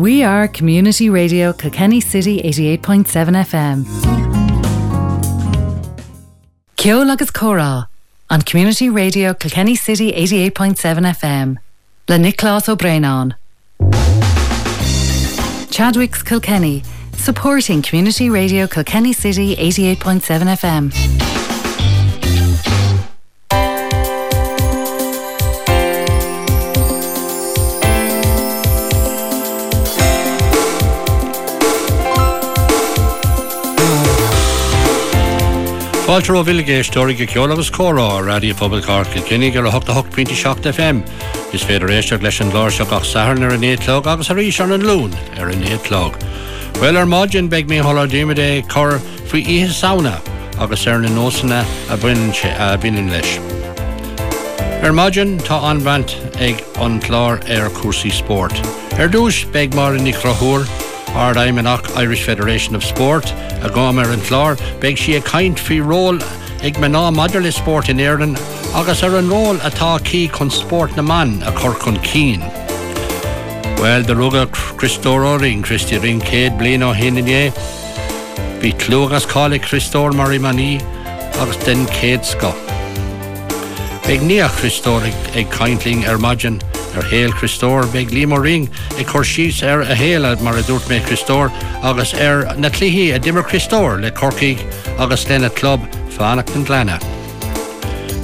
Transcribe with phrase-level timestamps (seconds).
[0.00, 3.04] We are Community Radio Kilkenny City 88.7
[3.44, 3.84] FM.
[7.10, 7.86] Agus Comhra
[8.30, 11.58] on Community Radio Kilkenny City 88.7 FM.
[12.08, 13.34] Le Nickey Brennan
[15.70, 16.82] Chadwick's Kilkenny,
[17.12, 21.39] supporting Community Radio Kilkenny City 88.7 FM.
[36.10, 41.04] Fáiltar ó bhilgé stóí go ceolalas chorá radio Pobal Car cinnig ar a 8.7 FM.
[41.54, 44.58] Is féidir éisteach leis an láir seach ach san ar an étlog agus a ríéis
[44.58, 46.18] an an lún ar an étlog.
[46.80, 48.98] Well ar mágin beag mé holla déimeé chor
[49.30, 50.18] faoi ihe saona
[50.58, 53.38] agus ar na nósanna a bhuiin leis.
[54.82, 58.58] Ar mágin tá anhaint ag an chlár ar cuasaí sport.
[58.98, 60.66] Ar dúis beag mar in nicrothúr
[61.14, 63.30] Ardaimeach Irish Federation of Sport
[63.62, 66.20] a gámer an chlár, beag si a kaint fi ról
[66.62, 68.36] ag me ná Maderle sport in Éan
[68.74, 72.40] agus ar an ról atá cí chun sport na man a chur chun cín.
[73.80, 77.52] Well de ruga Christóring Christi ring céad blian á hinné,
[78.60, 80.80] Bhí clúgas cála Christór marí maní
[81.40, 82.54] agus den céad sco.
[84.06, 86.60] Beg níach Christórig ag kaintling ar majin,
[86.96, 90.88] ar héal Christór beag límar ring i chur síos ar a héile mar a dúirt
[90.90, 94.58] mé Christór agus ar na tlihíí a dimmer Christór le Corcaig
[94.98, 96.98] agus lenne club fannach an glenna.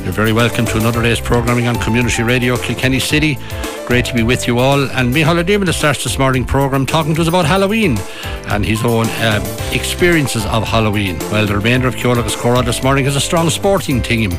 [0.05, 3.39] You're very welcome to another day's programming on Community Radio Kilkenny City.
[3.87, 4.91] Great to be with you all.
[4.91, 7.97] And Michael Damon starts this morning program talking to us about Halloween
[8.49, 11.21] and his own uh, experiences of Halloween.
[11.31, 14.31] Well, the remainder of Ceol agus Comhra this morning has a strong sporting team.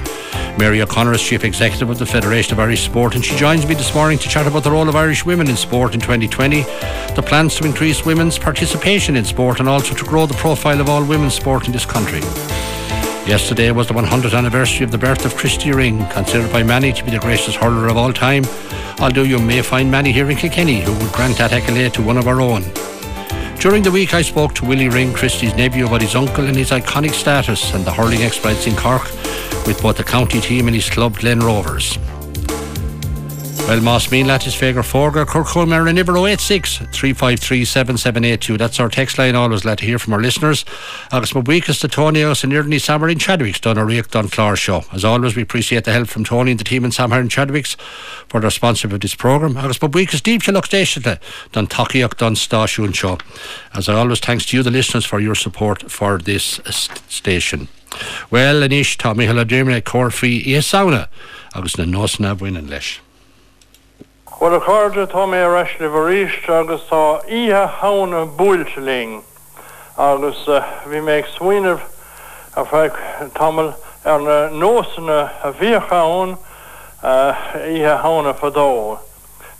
[0.59, 3.73] Mary O'Connor is Chief Executive of the Federation of Irish Sport and she joins me
[3.73, 6.63] this morning to chat about the role of Irish women in sport in 2020,
[7.15, 10.89] the plans to increase women's participation in sport and also to grow the profile of
[10.89, 12.19] all women's sport in this country.
[13.27, 17.03] Yesterday was the 100th anniversary of the birth of Christy Ring, considered by many to
[17.03, 18.45] be the greatest hurler of all time,
[18.99, 22.15] although you may find many here in Kilkenny who would grant that accolade to one
[22.15, 22.63] of our own.
[23.59, 26.71] During the week I spoke to Willie Ring, Christy's nephew about his uncle and his
[26.71, 29.03] iconic status and the hurling exploits in Cork
[29.67, 31.99] with both the county team and his club Glen Rovers.
[33.67, 38.57] Well Moss mean lat is figure forger Kirkholmer and Iver 086 353 7782.
[38.57, 40.63] That's our text line always let to hear from our listeners.
[41.11, 44.29] Agus my weakest to Tony us and Ernie Sammer in Chadwick's done a Rick Don
[44.29, 44.83] Flower show.
[44.93, 47.75] As always we appreciate the help from Tony and the team in Samher and Chadwick's
[48.29, 49.57] for their sponsorship of this programme.
[49.57, 53.17] Agus my weakest deep to look station done Takiak Don Stashoon show.
[53.73, 56.61] As I always thanks to you the listeners for your support for this
[57.09, 57.67] station.
[58.31, 61.09] Well Anish Tommy Hilla Germany Corfi e sauna
[61.53, 62.99] agus na nósna bhuiine leis.
[64.39, 69.23] Well a chude tá mé reisle bhar ríist agus tá ihe hána búilteling
[69.97, 70.45] agus
[70.85, 71.81] bhí méid swineh
[72.53, 72.91] a fe
[73.33, 73.73] tamil
[74.05, 76.37] ar na nósanna a bhíchaán
[77.65, 78.99] ihe hána fadó.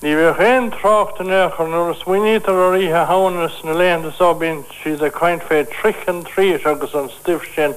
[0.04, 4.62] Ní bhí ré tracht an nechar nuair a swinnítar ar ihe hánas na léanta sábín
[4.84, 7.74] siad a caiint fé trichan trí agus an stif sin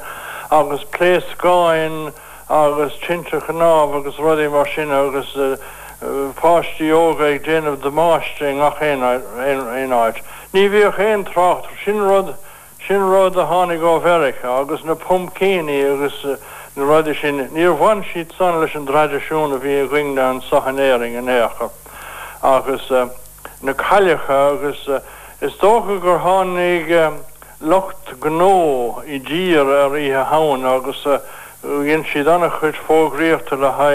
[0.50, 2.12] agus pléiscáin
[2.50, 5.56] agus tinte gná agus rudí mar sin agus uh,
[6.00, 10.16] pátí óga ag déanamh de máiste nach éáid.
[10.52, 12.34] Ní bhí chéon tracht sin rud
[12.86, 16.24] sin rud a tháinig go bhericha agus na pumpcéine agus
[16.74, 21.28] na ruidir sin níorhhain siad san leis an tradiisiúna bhí a ghine an sachanéing an
[21.28, 21.70] écha
[22.42, 22.90] agus
[23.60, 24.88] na chailecha agus
[25.42, 26.88] is dócha gur tháinig
[27.60, 31.04] locht gnó i ddír ar ihe hán agus
[31.60, 33.90] gin siad anna chud fógréochtta le ha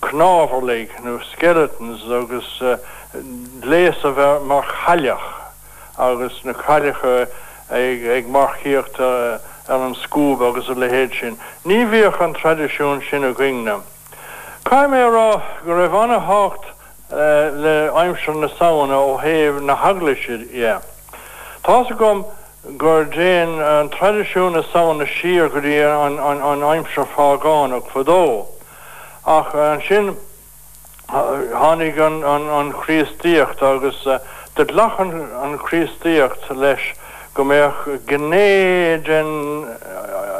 [0.00, 2.76] knáverlig nu skeletons agus uh,
[3.62, 5.52] léas a ver mar chaleach
[5.96, 7.28] agus na chaleige
[7.70, 11.38] ag, ag marchéocht uh, an an scúb agus a lehéid sin.
[11.64, 13.80] Ní bhíoch an tradiisiún sin a gwine.
[14.64, 16.64] Caim mé rá go raibh anna hácht
[17.12, 20.82] uh, le aimimsir na saona ó héh na haglaisiid é.
[21.62, 22.26] Tá gom
[22.76, 28.57] gur déan an tradiisiún na saona sir go dtí an, aimimsir fágáánach fadó.
[29.28, 30.16] Ach an sin
[31.06, 34.02] hánig an an chríostíocht agus
[34.56, 36.80] de lachan an chríostíocht leis
[37.34, 39.68] go méoch gné den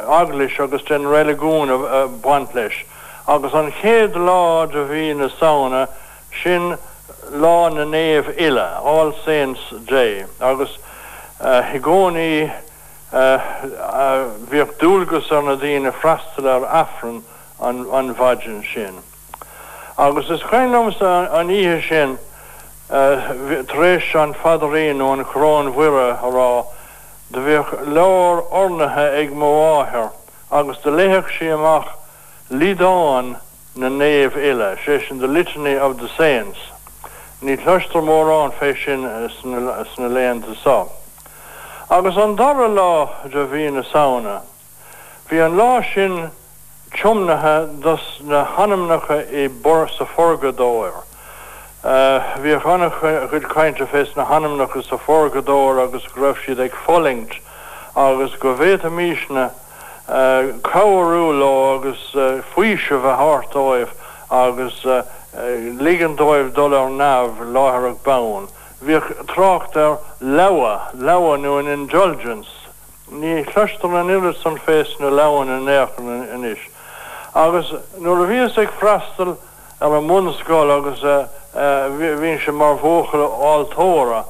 [0.08, 2.80] aglis agus den relegún a buint leis.
[3.26, 5.86] Agus an chéad lá a bhí na saona
[6.42, 6.78] sin
[7.30, 10.24] lá na néomh ile all Saints Day.
[10.40, 10.78] Agus
[11.72, 12.50] higóní
[13.12, 17.20] bhíoh dúlgus an a dtíine freistal ar affran
[17.60, 18.94] an, an vagin sin.
[19.98, 20.94] Agus is chuinnom
[21.32, 22.18] an ihe sin
[22.90, 26.64] trééis an fadaríon ó an chrán bhuire ará
[27.30, 30.10] de bhíh leir ornathe ag móáthir
[30.50, 31.88] agus de léheach si amach
[32.50, 33.36] lídáin
[33.76, 36.58] na néomh ile sé sin the litany of the saints.
[37.42, 40.86] Ní thuistar mór an fé sin sna léanta sa.
[41.90, 44.40] Agus an dar lá de bhí na saona,
[45.28, 46.30] hí an lá sin
[46.90, 50.94] chumnathe dus na hanamnacha i bor sa forgadóir.
[51.82, 53.00] Bhí channach
[53.30, 57.38] chud caiinte fés na hanamnachas sa forgadóir agus gribh siad ag folingt
[57.94, 59.50] agus go bhéit a míisna
[60.08, 62.02] cabharú lá agus
[62.54, 63.92] faoise bheith hátáibh
[64.30, 64.84] agus
[65.78, 68.48] ligandóibh dul ar nabh láthach ban.
[68.82, 72.48] Bhí trácht ar leha leha nó an indulgence.
[73.12, 76.58] Ní chluistar an iiri san fés na lehan an néchan inis.
[77.38, 77.70] Agus
[78.00, 79.36] nuair a bhíos ag freistal
[79.80, 81.04] ar an munscoil agus
[81.54, 84.24] hín se mar bhóchar áiltóra,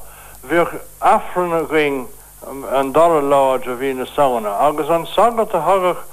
[0.45, 2.07] bhíoh afran a ring
[2.45, 6.03] an dar láid a hí na saona, agus an sagat a hagach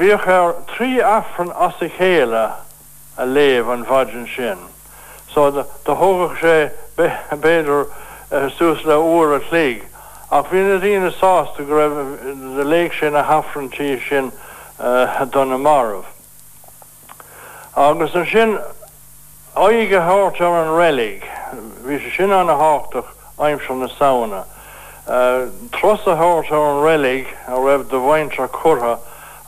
[0.00, 2.54] bhíoch ar trí afran as i chéile
[3.18, 4.56] a léh an bhaidjin sin.
[5.34, 7.92] So de thugach sé béidir
[8.56, 9.82] sús le uair a lí.
[10.32, 14.32] ach hí a dtíine sásta go raibh de léic sin a hafrantí sin
[14.78, 16.04] donna marmh.
[17.76, 18.58] Agus an sin
[19.56, 21.22] aige háart ar an rélig,
[21.86, 23.04] hí se sin an a háach
[23.38, 24.44] aimim na saona.
[25.06, 28.98] Uh, Tros a háart ar an rélig a raibh do bhaintre chutha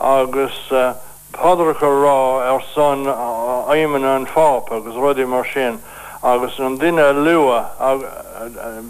[0.00, 0.94] agus uh,
[1.32, 3.06] padracha rá ar san
[3.68, 5.78] aimimen an fáp agus rudí mar sin
[6.22, 7.70] agus an duine lua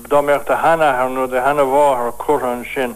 [0.09, 2.95] dámeocht a hena ar nó de hena bháthar chuthan sin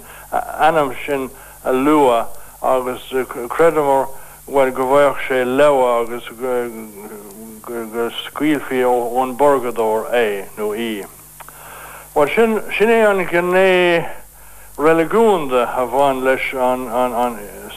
[0.58, 1.30] anam sin
[1.64, 2.26] a lua
[2.62, 3.02] agus
[3.48, 4.08] credimor
[4.46, 11.04] bhfuil go bhhaoch sé leha agus gur scuilfií ón borgadóir é nó í.
[12.14, 14.08] Wa sin sin é an gné
[14.78, 16.88] relegúnde a bháin leis an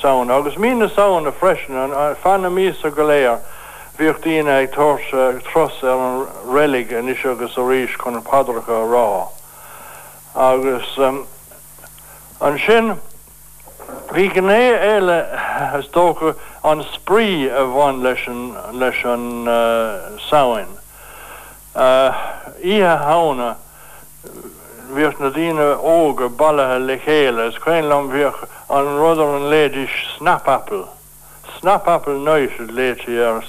[0.01, 3.39] saoun, agus mí na saoun a freisin an fanna mí a goléir
[3.97, 5.01] bhíochtíine ag tos
[5.51, 9.27] tros ar an rélig an is agus a ríis chun an padracha rá.
[10.35, 11.27] agus um,
[12.39, 12.97] an sin
[14.15, 18.23] hí gné éile has tócha an sprí a bhain leis
[18.73, 20.67] leis an uh, saoin.
[21.75, 22.11] Uh,
[22.63, 23.55] ihe hána
[24.91, 29.93] bhíoch na dtíine óga ballathe le chéile, is chuin lam bhíoch an rudidir an léidir
[30.17, 30.83] snapapple.
[31.59, 33.43] Snapapple neis létí ar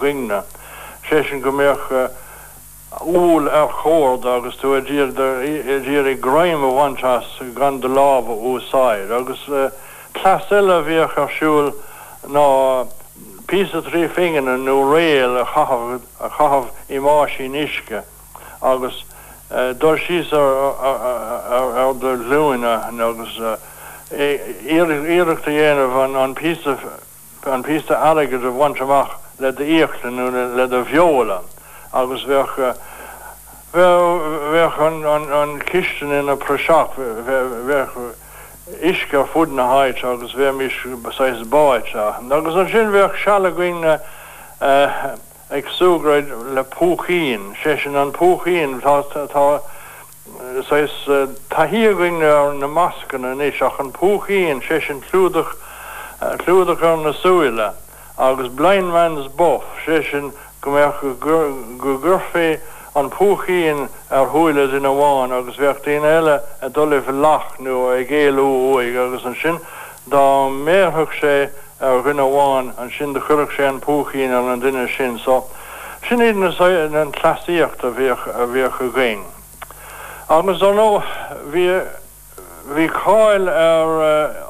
[0.00, 0.42] gine.
[1.08, 2.10] sé sin go méoch
[3.00, 9.42] úl ar chóir agus tú ddír i gréim a bhaintas gan de láh úsáid, agus
[10.12, 11.74] clasile bhíoch arsúil
[12.28, 12.86] ná
[13.46, 15.44] pí trí fingin nó réal a
[16.28, 18.02] chahabh i máisí níisce
[18.60, 19.04] agus
[19.78, 23.36] dor síos ar de luúine agus
[24.10, 26.56] íireachta dhéanamh an an pí
[27.46, 31.42] an pí aige a bhaintach le de íochttaú le a bheola
[31.96, 32.56] agus bheith
[33.72, 36.96] bheith an kiisten in a preseach
[38.90, 43.94] iske fud na haid agus bhe mis beáis báid agus an sin bheith sealaghine
[44.60, 49.60] ag súgraid le púchéín sé sin an púchéín tá
[51.48, 55.54] tahíing ar na mascan a níos an púchéín sé sin clúdach
[56.42, 57.70] clúdach an na súile
[58.18, 60.32] agus bleinmans bof sé sin
[60.66, 61.14] go
[61.78, 62.60] go gurfé
[62.96, 68.96] an púchéín ar thuúile in bháin agus bhechttíon eile a dulih lach nu ag géúig
[68.96, 69.58] agus an sin
[70.08, 74.60] dá méthug sé ar rinne bháin an sin de chuach sé an púchéín an an
[74.60, 75.44] duine sin so
[76.08, 79.22] sin iad an klasíocht a bhíoch a bhíoch a géin.
[80.28, 81.02] Agus an nó
[81.52, 83.92] hí cáil ar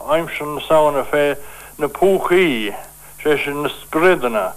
[0.09, 1.37] aimimsin saona fé
[1.79, 2.73] na púchaí
[3.23, 4.53] sé sin na spridanna.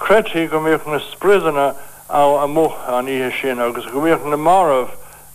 [0.00, 1.74] Cretí go méoch na spridanna
[2.08, 4.88] á a mu an ihe sin agus go méoch na marh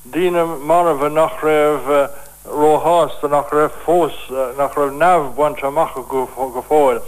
[0.09, 2.09] dína marh nach raibh
[2.49, 4.11] róhás nach raibh fós
[4.57, 6.99] nach raibh nefh buint amach go go fáil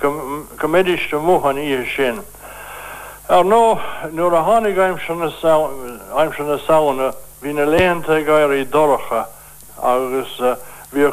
[0.00, 2.24] go méidiriste mu an ihe sin.
[3.28, 3.78] Ar nó
[4.10, 4.98] nuair a hánig aimim
[6.16, 9.28] aimim na saona hí na léanta gaiir í doracha
[9.82, 10.40] agus
[10.92, 11.12] bhí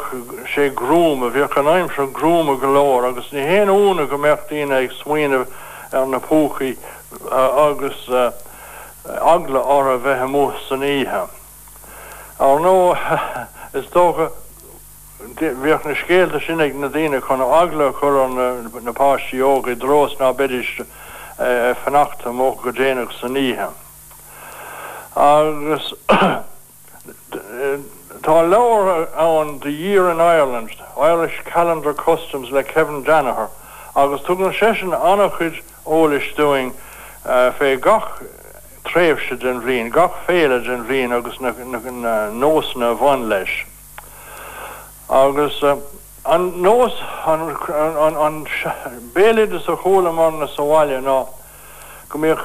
[0.55, 4.91] sé grúma, bhí an aimim se grúma golóir, agus ní héana úna go mechttíine ag
[5.03, 5.45] smuoineh
[5.91, 6.77] ar na póchaí
[7.31, 11.27] agus agla á a bheitthe mú san ihe.
[12.39, 12.95] Ar nó
[13.73, 14.31] is tócha
[15.39, 20.85] bhíoch na scéalta sinnig na dtíine chuna agla chu an napáisiíoga dros ná bediiste
[21.83, 23.69] fannachta mó go déanaach san níthe.
[25.15, 25.93] agus
[28.21, 33.49] Tá leir an the year in Ireland, Irish Calendar Customs le Kevin Danaher,
[33.95, 36.71] agus tu an sesin annachchuid ólis doing
[37.25, 38.21] uh, fé gach
[38.85, 43.49] tréfse den bhrín, gach féle den bhrín agus nósna bhain leis.
[45.09, 45.77] Agus uh,
[46.25, 46.93] an nós
[47.25, 48.45] an
[49.13, 51.25] bélidir a cholamán na sáile ná
[52.09, 52.37] go mé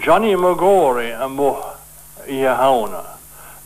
[0.00, 1.58] Johnny Magori a mo
[2.26, 3.02] i a hána.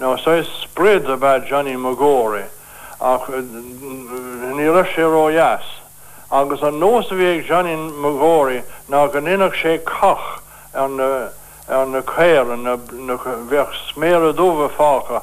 [0.00, 2.44] Now so spread about Johnny Magori
[3.00, 5.81] ach ní ra sé rójas.
[6.32, 10.40] Agus an nós a bhíag Johnny Magori ná gan inach sé kach
[10.72, 10.96] an
[11.68, 12.64] an na chéir an
[13.50, 15.20] bheith smére dómh fácha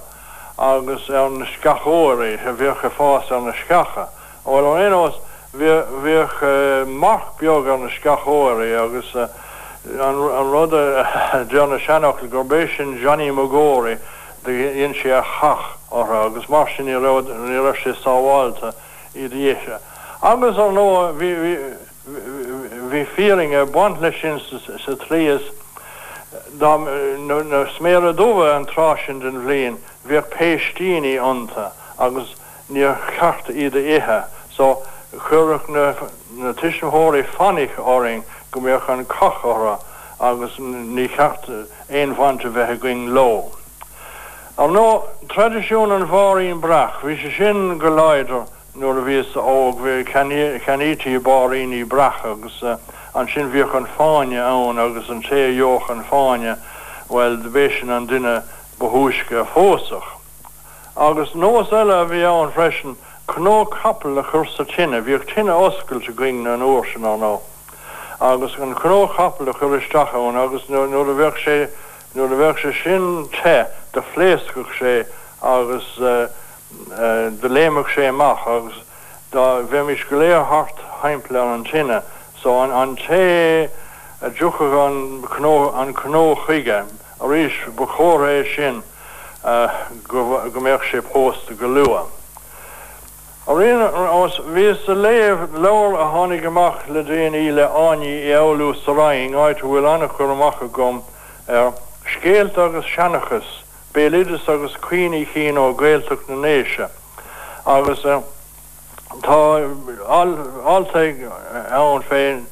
[0.59, 4.05] agus an scachóirí a bheocha fás an na scacha.
[4.45, 5.17] ó an éos
[5.57, 9.27] bhíoch mark beag an na scachóirí agus uh,
[9.89, 10.15] an
[10.53, 10.77] rud
[11.49, 13.97] John Shanach le gorbéisisin Johnny Magori
[14.45, 18.75] de in sé a chach ó agus mar sin í rud ní ra sé sáháilta
[19.15, 19.88] i dhéise.
[20.21, 21.13] Agus an nó
[22.91, 25.41] hí feeling a buint lei sin sa trías
[26.59, 32.35] na smére dóha an trásin den bléin bhíh péistíine ananta agus
[32.67, 34.83] níor charta iad ihe, so
[35.15, 35.95] chuireach na,
[36.35, 39.79] na tiismthóirí fannig áring go méoch an cachara
[40.19, 43.55] agus ní charta éonhainte bheitthe going lo.
[44.57, 49.81] An nó tradiisiún an bháíon brach, hí se sin go leidir nuair a bhís óg
[49.81, 52.77] bhí canítí baríí brach agus uh,
[53.15, 56.57] an sin bhíoch an fáine ann agus an té joch an fáine
[57.09, 58.43] well de béisisin an duine
[58.79, 60.17] behuiisce a fósach.
[60.95, 62.95] Agus nós eile bhí an freisin
[63.37, 67.39] nó capel a chursa tinine, bhíoh tinine oscail a going an ósin an ná.
[68.21, 71.69] agus an chró capel a churisteachán agus nó a bheh sé
[72.15, 75.07] nó a bheh sé sin te de phléascuch sé
[75.41, 76.27] agus uh, uh,
[76.71, 78.77] de léach sé amach agus
[79.31, 82.03] dá bheit mis go léir hart heimple an tinine.
[82.41, 83.69] so an an té
[84.21, 86.85] a dúcha an nó an nó chuige
[87.19, 88.81] a ríis bechóré sin
[90.07, 92.05] go méoch sé post go lua.
[93.47, 93.91] A réine
[94.23, 99.59] os vís a léh leir a hánig goach le déon íle aní eú saráing áit
[99.59, 101.03] bhfuil anna chur amach gom
[101.47, 101.73] ar
[102.05, 103.47] scéalt agus senachas,
[103.93, 106.89] bélidas agus cuioine chin ó ggéalach na néise.
[107.65, 108.21] Agus uh,
[109.09, 109.65] Tá
[110.05, 111.25] altaigh
[111.73, 112.45] ann féin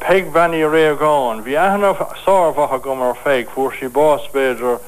[0.00, 4.80] peig benní réáin, hí ana sáfatha go mar féig fuair si bás beidir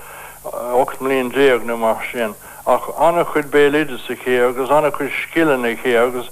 [0.43, 2.35] 8 mlíon déag nó mar sin.
[2.67, 6.29] Ach anna chud bélidir sa ché agus anna chud skillanna ché agus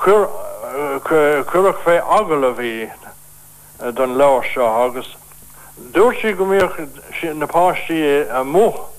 [0.00, 2.90] chuach fé agla bhí
[3.92, 5.14] don leir seo agus
[5.76, 6.60] dúir si go mé
[7.34, 8.90] napátí a mó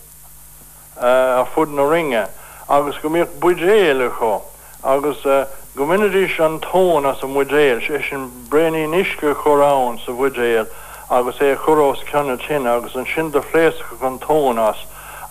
[0.97, 2.27] a fud na ringe
[2.67, 4.41] agus go méoh budéile cho.
[4.85, 10.67] agus uh, gominidí an tón as a mudéil sé sin breí níisce chorán sa bhudéil
[11.09, 14.77] agus é chorás cena tin agus an sin de fléascha an tónas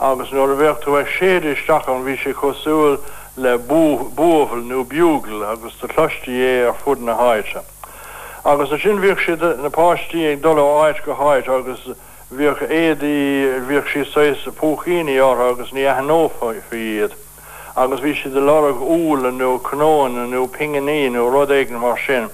[0.01, 2.99] agus nó a bhechtú ag séidirteach an bhí sé cosúil
[3.37, 7.74] le búhil nó bugel agus de chlutí é ar fud na háite.
[8.45, 11.81] Agus a sin bhíh si napátí ag dul áid go háid agus
[12.31, 12.95] bhíoh éí
[13.67, 17.13] bhíoh si 6 púchéí á agus ní a nófa fiiad.
[17.77, 22.29] agus bhí si de lerah úla nó cnóin nó pinganí nó rud éigen mar sin,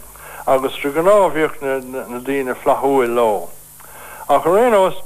[0.47, 3.49] agus tru gan áhíocht na dtíine flathúil lá.
[4.29, 5.01] A chu réos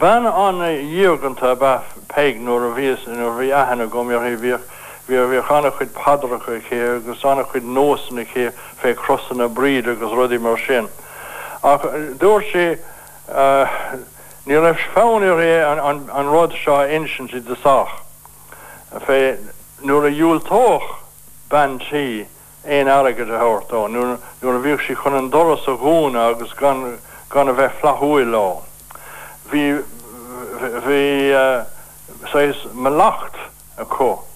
[0.00, 1.74] ben anna díoganta be
[2.08, 4.60] peig nó a vís nó bhí ahanana gom ar bhíoh
[5.08, 9.88] hí bhí chana chuid padracha ché agus anna chuid nósanna ché fé crossan na bríd
[9.88, 10.88] agus rudí mar sin.
[12.20, 12.78] dúir sé
[14.44, 17.88] ní raibh fáinir ré an rud seo insin si deach.
[19.06, 19.38] fé
[19.80, 20.84] nuair a dúúltóch
[21.48, 22.26] ben si
[22.64, 27.48] éon agad a háirtá nuair a bhíh si chun an doras a gúna agus gan
[27.48, 28.60] a bheith flathúil lá.
[29.48, 29.80] Bhí
[30.84, 31.64] hí uh,
[32.74, 33.36] me lacht
[33.78, 34.27] a có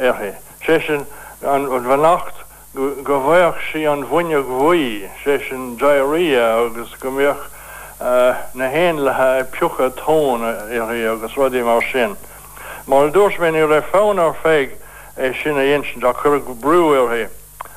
[0.00, 0.34] erhe.
[0.64, 1.06] Sechen
[1.42, 2.34] an vannacht
[2.74, 7.46] go bhhaoch si an bhuiine bhuií sé sin diarria agus gombeoch
[8.00, 12.16] eh, na héan lethe e pucha tóna irí e- agus rudí mar sin.
[12.86, 14.76] Mar dúirsmen i ra e fáin ar féig
[15.16, 17.28] é sinna dhéint a chur go brúirhé.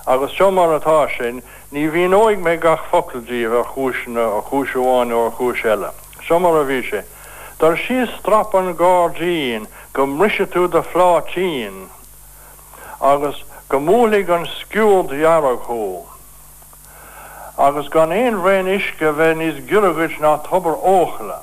[0.07, 5.13] agus se mar atá sin, ní bhí óig mé gach focaldíh a chúisina a chúisiúháin
[5.13, 5.91] ó chúisiile.
[6.27, 7.03] Se mar a bhí sé.
[7.59, 11.87] Dar si strapan gátíín go mriise tú de fláttíín
[13.01, 16.05] agus go múlig an skúld jararthó.
[17.57, 21.41] agus gan éon réin isce bheit níos guragaid ná tobar óchala.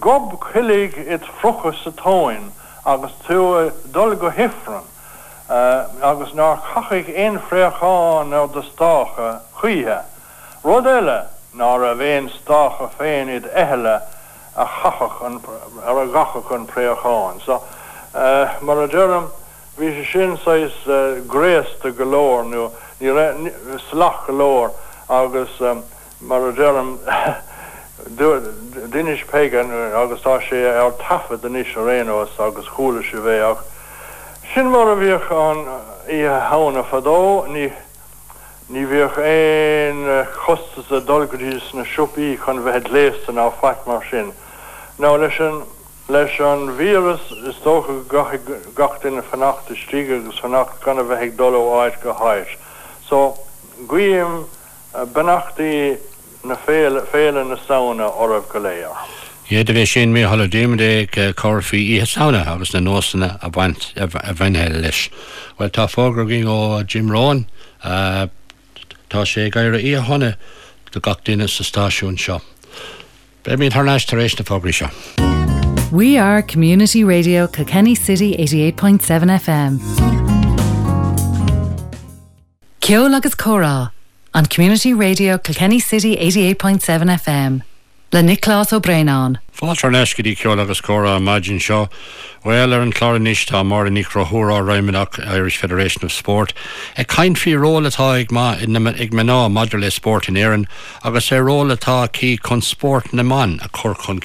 [0.00, 2.52] Gob chuig it fruchas sa tóin
[2.84, 4.84] agus tú dul go hifran.
[5.48, 10.04] Uh, agus ná chachaigh éon fréáán nó de stácha chuíthe.
[10.64, 14.00] Rud eile ná a bhéon stácha féin iad eile
[14.56, 17.40] a chachach ar a gachach an préáin.
[17.44, 17.62] So,
[18.14, 19.28] uh, mar a dúm
[19.78, 22.70] hí sé sin sais uh, gréasta golóir nó
[23.00, 23.50] ní
[23.90, 24.70] slach golóir
[25.08, 25.82] agus um,
[26.20, 26.98] mar a dém
[28.90, 33.58] Dinis pegan agus tá sé ar tafa den is réos agus chola se bhéach.
[34.54, 35.66] Sin mar a bhíoch an
[36.08, 37.70] í hána fadó ní
[38.70, 44.32] ní bhíoch éon chostas a dolgadís na siúpaí chun bheith lésan á feic mar sin.
[44.98, 45.62] ná leis an
[46.08, 48.02] leis an vírus is tócha
[48.74, 52.48] gatain fanachta stíige agus fannacht ganna bheith dul áid go háir.
[53.08, 53.38] So
[53.86, 54.46] guim
[54.92, 55.98] benachtaí
[56.44, 58.88] na féle na saona orh go léir.
[59.50, 64.08] a bheith sin mé hall déimdé chofií í saona agus na nósanna a bhaint a
[64.08, 65.10] bhainhe leis.
[65.58, 67.44] Weil tá fógra gin ó Jim Rán
[67.82, 70.36] tá sé gaiir í a honna
[70.90, 72.40] go gach duine sa stáisiún seo.
[73.44, 75.37] Be mín thnáis taréis na fógra seo.
[75.90, 79.78] We are Community Radio Kilkenny City 88.7 FM.
[82.80, 83.90] Ceol agus chorá
[84.34, 87.62] an Community Radio Kilkenny City 88.7 FM.
[88.12, 89.38] Le Nickey Brennan.
[89.50, 91.88] Fátar leiscadí ceol agus córa maidjin seo,
[92.44, 96.52] Well ar an chláis tá mar in nicrothúrá roiimiach Irish Federation of Sport.
[96.98, 100.66] E caiin fi rólatá ag má ag mená Madra le sport in éan,
[101.02, 104.20] agus é rólatá cí chun sport na man a chur chun.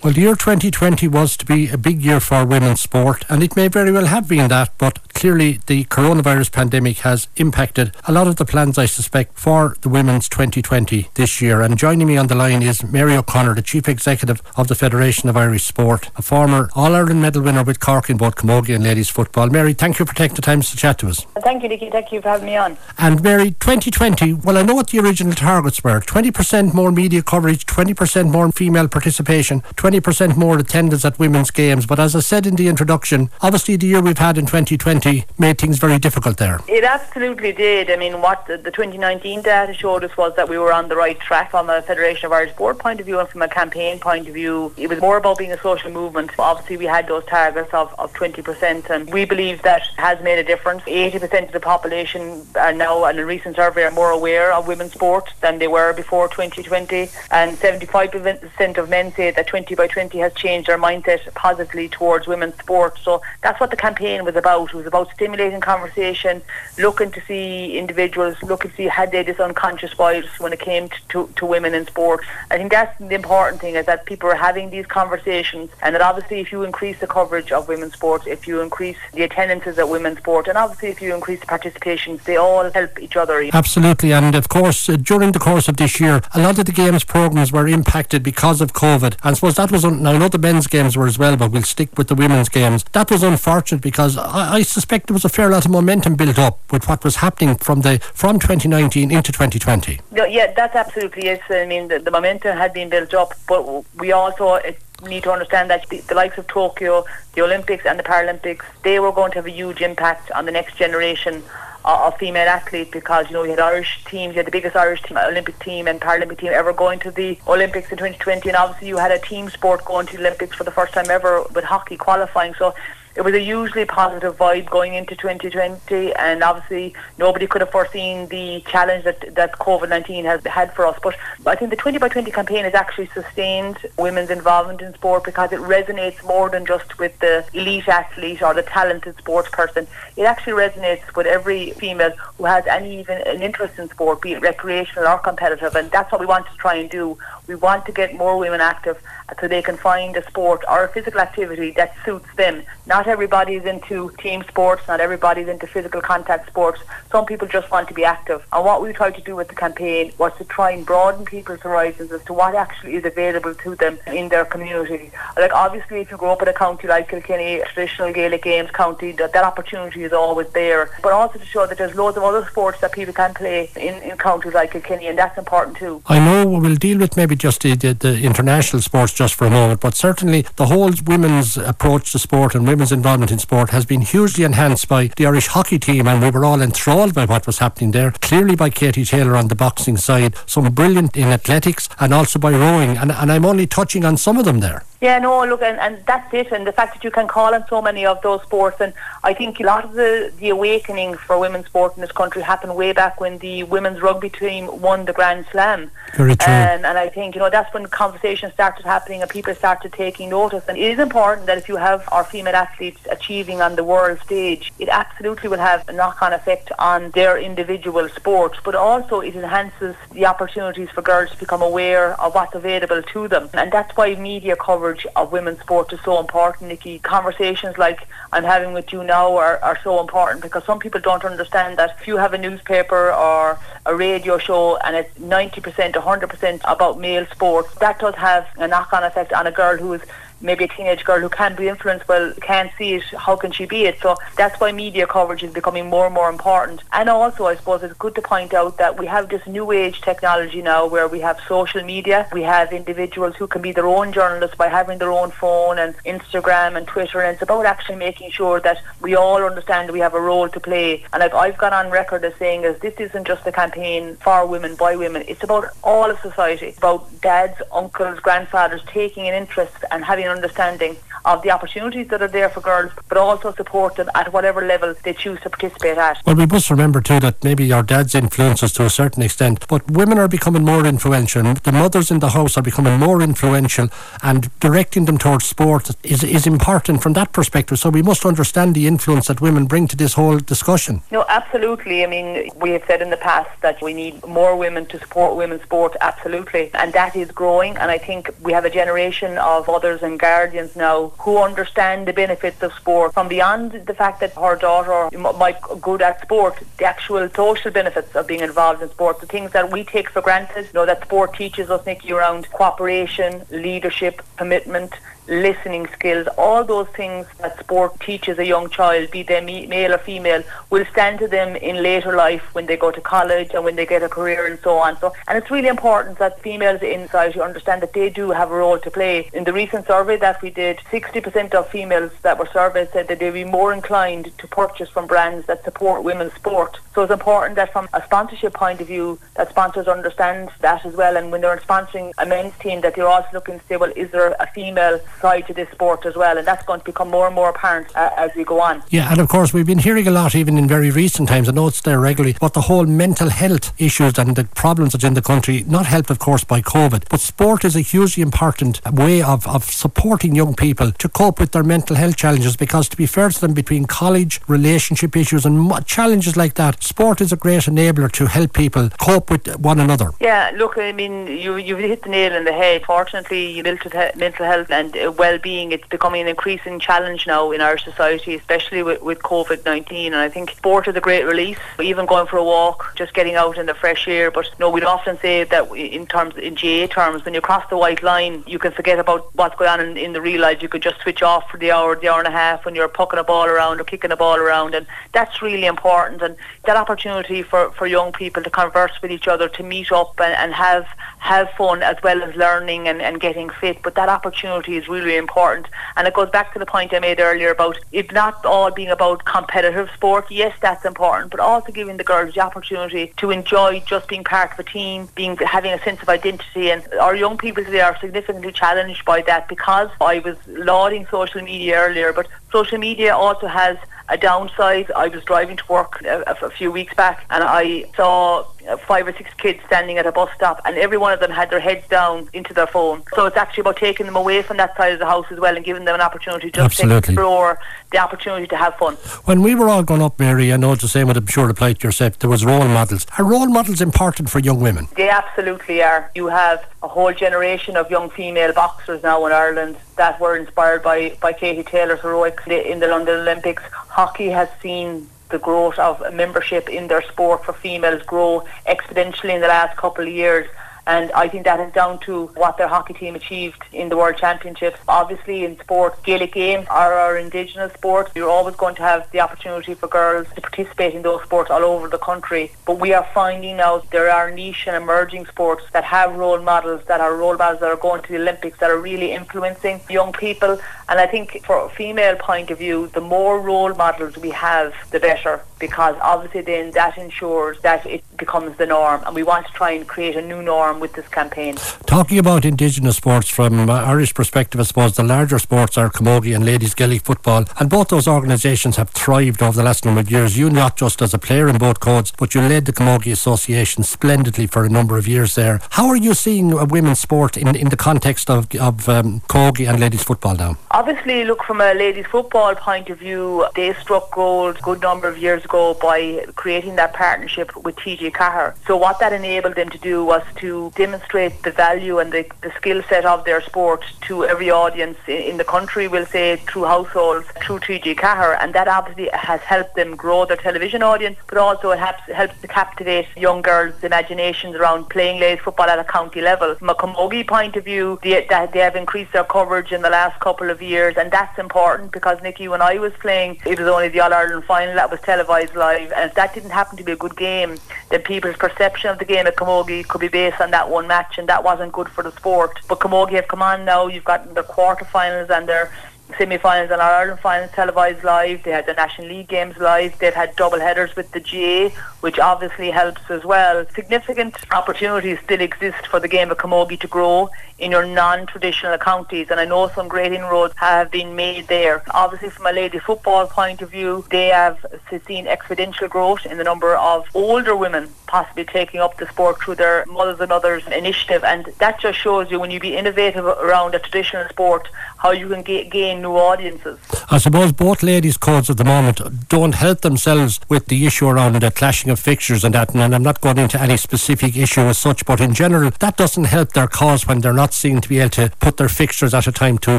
[0.00, 3.56] Well, the year 2020 was to be a big year for women's sport, and it
[3.56, 8.28] may very well have been that, but clearly the coronavirus pandemic has impacted a lot
[8.28, 11.62] of the plans, I suspect, for the women's 2020 this year.
[11.62, 15.28] And joining me on the line is Mary O'Connor, the Chief Executive of the Federation
[15.28, 18.84] of Irish Sport, a former All Ireland medal winner with Cork in both Camogie and
[18.84, 19.48] ladies football.
[19.48, 21.26] Mary, thank you for taking the time to chat to us.
[21.42, 21.90] Thank you, Nickey.
[21.90, 22.76] Thank you for having me on.
[22.98, 27.66] And Mary, 2020, well, I know what the original targets were 20% more media coverage,
[27.66, 29.87] 20% more female participation, 20%
[30.36, 31.86] more attendance at women's games.
[31.86, 35.58] But as I said in the introduction, obviously the year we've had in 2020 made
[35.58, 36.60] things very difficult there.
[36.68, 37.90] It absolutely did.
[37.90, 40.96] I mean, what the, the 2019 data showed us was that we were on the
[40.96, 43.98] right track from a Federation of Irish Sport point of view and from a campaign
[43.98, 44.72] point of view.
[44.76, 46.32] It was more about being a social movement.
[46.38, 50.44] Obviously, we had those targets of, of 20%, and we believe that has made a
[50.44, 50.82] difference.
[50.82, 54.92] 80% of the population are now, in a recent survey, are more aware of women's
[54.92, 60.18] sport than they were before 2020, and 75% of men say that 20 by 20
[60.18, 62.98] has changed their mindset positively towards women's sport.
[63.02, 64.74] So that's what the campaign was about.
[64.74, 66.42] It was about stimulating conversation,
[66.76, 70.88] looking to see individuals, looking to see had they this unconscious bias when it came
[70.88, 72.20] to, to, to women in sport.
[72.50, 76.02] I think that's the important thing is that people are having these conversations and that
[76.02, 79.88] obviously if you increase the coverage of women's sport, if you increase the attendances at
[79.88, 83.48] women's sport and obviously if you increase the participation, they all help each other.
[83.52, 86.72] Absolutely and of course uh, during the course of this year a lot of the
[86.72, 90.18] games programmes were impacted because of COVID and I suppose that was, un- now I
[90.18, 92.84] know the men's games were as well but we'll stick with the women's games.
[92.92, 96.38] That was unfortunate because I, I suspect there was a fair lot of momentum built
[96.38, 100.00] up with what was happening from the from 2019 into 2020.
[100.12, 101.42] No, yeah, that's absolutely it.
[101.50, 105.32] I mean, the, the momentum had been built up, but we also it, need to
[105.32, 107.04] understand that the, the likes of Tokyo,
[107.34, 110.52] the Olympics and the Paralympics, they were going to have a huge impact on the
[110.52, 111.42] next generation
[111.84, 115.02] of female athletes because you know you had Irish teams, you had the biggest Irish
[115.02, 118.88] team, Olympic team and Paralympic team ever going to the Olympics in 2020, and obviously
[118.88, 121.64] you had a team sport going to the Olympics for the first time ever with
[121.64, 122.54] hockey qualifying.
[122.54, 122.74] So
[123.18, 128.28] it was a hugely positive vibe going into 2020 and obviously nobody could have foreseen
[128.28, 130.96] the challenge that, that COVID-19 has had for us.
[131.02, 135.24] But I think the 20 by 20 campaign has actually sustained women's involvement in sport
[135.24, 139.88] because it resonates more than just with the elite athlete or the talented sports person.
[140.16, 144.34] It actually resonates with every female who has any even an interest in sport be
[144.34, 145.74] it recreational or competitive.
[145.74, 147.18] And that's what we want to try and do.
[147.48, 149.02] We want to get more women active
[149.40, 153.56] so they can find a sport or a physical activity that suits them not everybody
[153.56, 156.80] is into team sports, not everybody is into physical contact sports.
[157.12, 158.42] Some people just want to be active.
[158.50, 161.60] And what we tried to do with the campaign was to try and broaden people's
[161.60, 165.10] horizons as to what actually is available to them in their community.
[165.36, 169.12] Like obviously if you grow up in a county like Kilkenny, traditional Gaelic Games county,
[169.12, 170.90] that, that opportunity is always there.
[171.02, 174.02] But also to show that there's loads of other sports that people can play in,
[174.02, 176.02] in counties like Kilkenny and that's important too.
[176.06, 179.50] I know we'll deal with maybe just the, the, the international sports just for a
[179.50, 183.84] moment, but certainly the whole women's approach to sport and women's involvement in sport has
[183.84, 187.44] been hugely enhanced by the Irish hockey team, and we were all enthralled by what
[187.44, 188.12] was happening there.
[188.20, 192.52] Clearly by Katie Taylor on the boxing side, some brilliant in athletics, and also by
[192.52, 192.96] rowing.
[192.96, 194.84] And, and I'm only touching on some of them there.
[195.00, 197.64] Yeah, no, look, and, and that's it, and the fact that you can call on
[197.68, 201.38] so many of those sports, and I think a lot of the, the awakening for
[201.38, 205.12] women's sport in this country happened way back when the women's rugby team won the
[205.12, 205.92] Grand Slam.
[206.16, 206.52] Very true.
[206.52, 210.30] And, and I think, you know, that's when conversations started happening and people started taking
[210.30, 210.64] notice.
[210.68, 214.18] And it is important that if you have our female athletes achieving on the world
[214.20, 219.34] stage, it absolutely will have a knock-on effect on their individual sports, but also it
[219.34, 223.48] enhances the opportunities for girls to become aware of what's available to them.
[223.54, 226.98] And that's why media coverage coverage of women's sport is so important, Nickey.
[227.00, 231.24] Conversations like I'm having with you now are, are so important because some people don't
[231.24, 236.60] understand that if you have a newspaper or a radio show and it's 90%, 100%
[236.64, 240.02] about male sports, that does have a knock-on effect on a girl who is
[240.40, 243.66] maybe a teenage girl who can be influenced, well, can't see it, how can she
[243.66, 243.98] be it?
[244.00, 246.82] So that's why media coverage is becoming more and more important.
[246.92, 250.00] And also, I suppose it's good to point out that we have this new age
[250.00, 254.12] technology now where we have social media, we have individuals who can be their own
[254.12, 258.30] journalists by having their own phone and Instagram and Twitter, and it's about actually making
[258.30, 261.04] sure that we all understand we have a role to play.
[261.12, 264.46] And I've, I've gone on record as saying is this isn't just a campaign for
[264.46, 269.84] women, by women, it's about all of society, about dads, uncles, grandfathers taking an interest
[269.90, 274.08] and having understanding of the opportunities that are there for girls, but also support them
[274.14, 276.20] at whatever level they choose to participate at.
[276.24, 279.66] Well, we must remember too that maybe our dads influence us to a certain extent,
[279.68, 281.54] but women are becoming more influential.
[281.54, 283.88] The mothers in the house are becoming more influential,
[284.22, 287.78] and directing them towards sport is is important from that perspective.
[287.78, 291.02] So we must understand the influence that women bring to this whole discussion.
[291.10, 292.04] No, absolutely.
[292.04, 295.36] I mean, we have said in the past that we need more women to support
[295.36, 297.76] women's sport, absolutely, and that is growing.
[297.76, 302.12] And I think we have a generation of mothers and guardians now who understand the
[302.12, 306.84] benefits of sport from beyond the fact that her daughter might good at sport, the
[306.84, 310.66] actual social benefits of being involved in sport, the things that we take for granted,
[310.66, 314.92] you know, that sport teaches us, Nickey, around cooperation, leadership, commitment,
[315.28, 319.98] listening skills, all those things that sport teaches a young child, be they male or
[319.98, 323.76] female, will stand to them in later life when they go to college and when
[323.76, 324.98] they get a career and so on.
[324.98, 328.56] So, and it's really important that females in society understand that they do have a
[328.56, 329.30] role to play.
[329.32, 333.18] In the recent survey that we did, 60% of females that were surveyed said that
[333.18, 336.78] they'd be more inclined to purchase from brands that support women's sport.
[336.94, 340.94] So it's important that from a sponsorship point of view, that sponsors understand that as
[340.94, 341.16] well.
[341.16, 344.10] And when they're sponsoring a men's team, that they're also looking to say, well, is
[344.10, 347.26] there a female side to this sport as well, and that's going to become more
[347.26, 348.82] and more apparent uh, as we go on.
[348.90, 351.48] Yeah, and of course we've been hearing a lot, even in very recent times.
[351.48, 355.04] I know it's there regularly, but the whole mental health issues and the problems that's
[355.04, 358.80] in the country, not helped, of course, by COVID, but sport is a hugely important
[358.90, 362.56] way of, of supporting young people to cope with their mental health challenges.
[362.56, 367.20] Because to be fair to them, between college, relationship issues, and challenges like that, sport
[367.20, 370.12] is a great enabler to help people cope with one another.
[370.20, 372.84] Yeah, look, I mean, you you've hit the nail in the head.
[372.84, 378.82] Fortunately, mental health and well-being, it's becoming an increasing challenge now in our society, especially
[378.82, 380.06] with, with COVID-19.
[380.06, 381.58] And I think sport is a great release.
[381.80, 384.30] Even going for a walk, just getting out in the fresh air.
[384.30, 387.76] But no, we'd often say that in terms, in GAA terms, when you cross the
[387.76, 390.62] white line, you can forget about what's going on in, in the real life.
[390.62, 392.88] You could just switch off for the hour, the hour and a half when you're
[392.88, 394.74] pucking a ball around or kicking a ball around.
[394.74, 396.22] And that's really important.
[396.22, 400.18] And that opportunity for, for young people to converse with each other, to meet up
[400.20, 400.86] and, and have
[401.18, 403.82] have fun as well as learning and, and getting fit.
[403.82, 405.66] But that opportunity is really important.
[405.96, 408.88] And it goes back to the point I made earlier about it not all being
[408.88, 410.30] about competitive sport.
[410.30, 414.52] Yes, that's important, but also giving the girls the opportunity to enjoy just being part
[414.52, 416.70] of a team, being having a sense of identity.
[416.70, 421.42] And our young people today are significantly challenged by that because I was lauding social
[421.42, 423.76] media earlier, but social media also has
[424.08, 424.90] a downside.
[424.92, 429.06] I was driving to work a, a, few weeks back and I saw Uh, five
[429.06, 431.60] or six kids standing at a bus stop and every one of them had their
[431.60, 433.02] heads down into their phone.
[433.14, 435.56] So it's actually about taking them away from that side of the house as well
[435.56, 437.58] and giving them an opportunity to explore
[437.92, 438.94] the opportunity to have fun.
[439.24, 441.80] When we were all growing up, Mary, I know it's the same I'm sure applied
[441.80, 443.06] to yourself, there was role models.
[443.16, 444.88] Are role models important for young women?
[444.96, 446.10] They absolutely are.
[446.14, 450.82] You have a whole generation of young female boxers now in Ireland that were inspired
[450.82, 453.62] by, by Katie Taylor's heroics in the London Olympics.
[453.72, 459.40] Hockey has seen the growth of membership in their sport for females grow exponentially in
[459.40, 460.48] the last couple of years.
[460.88, 464.16] And I think that is down to what their hockey team achieved in the World
[464.16, 464.80] Championships.
[464.88, 468.10] Obviously, in sport, Gaelic games are our indigenous sports.
[468.14, 471.62] You're always going to have the opportunity for girls to participate in those sports all
[471.62, 472.52] over the country.
[472.64, 476.80] But we are finding now there are niche and emerging sports that have role models,
[476.86, 480.14] that are role models that are going to the Olympics, that are really influencing young
[480.14, 480.58] people.
[480.88, 484.74] And I think for a female point of view, the more role models we have,
[484.90, 489.46] the better because obviously then that ensures that it becomes the norm and we want
[489.46, 491.56] to try and create a new norm with this campaign.
[491.86, 496.34] Talking about Indigenous sports from uh, Irish perspective, I suppose the larger sports are Camogie
[496.34, 500.10] and Ladies Gaelic football and both those organisations have thrived over the last number of
[500.10, 500.38] years.
[500.38, 503.82] You not just as a player in both codes but you led the Camogie Association
[503.82, 505.60] splendidly for a number of years there.
[505.70, 509.80] How are you seeing women's sport in, in the context of, of um, Camogie and
[509.80, 510.56] ladies football now?
[510.78, 515.08] Obviously look from a ladies football point of view they struck gold a good number
[515.08, 518.54] of years ago by creating that partnership with TG Ceathair.
[518.64, 522.52] So what that enabled them to do was to demonstrate the value and the, the
[522.52, 527.26] skill set of their sport to every audience in the country, we'll say, through households,
[527.42, 528.38] through TG Ceathair.
[528.40, 532.40] And that obviously has helped them grow their television audience, but also it helps, helps
[532.40, 536.54] to captivate young girls' imaginations around playing ladies football at a county level.
[536.54, 540.20] From a Camogie point of view, they, they have increased their coverage in the last
[540.20, 543.88] couple of years, and that's important because, Nickey, when I was playing, it was only
[543.88, 546.96] the All-Ireland final that was televised live, and if that didn't happen to be a
[546.96, 547.56] good game,
[547.90, 551.18] then people's perception of the game at Camogie could be based on that one match,
[551.18, 552.58] and that wasn't good for the sport.
[552.68, 553.86] But Camogie have come on now.
[553.86, 555.72] You've got the quarterfinals and their
[556.16, 558.42] semi-finals and All-Ireland finals televised live.
[558.42, 559.98] They had the National League games live.
[559.98, 563.66] They've had double headers with the GAA, which obviously helps as well.
[563.74, 569.26] Significant opportunities still exist for the game of camogie to grow in your non-traditional counties,
[569.30, 571.82] and I know some great inroads have been made there.
[571.90, 574.64] Obviously, from a lady football point of view, they have
[575.06, 579.54] seen exponential growth in the number of older women possibly taking up the sport through
[579.54, 583.74] their mothers and others initiative, and that just shows you when you be innovative around
[583.74, 586.78] a traditional sport, how you can gain new audiences.
[587.10, 591.34] I suppose both ladies' codes at the moment don't help themselves with the issue around
[591.34, 594.78] the clashing of fixtures and that, and I'm not going into any specific issue as
[594.78, 598.00] such, but in general, that doesn't help their cause when they're not seen to be
[598.00, 599.78] able to put their fixtures at a time to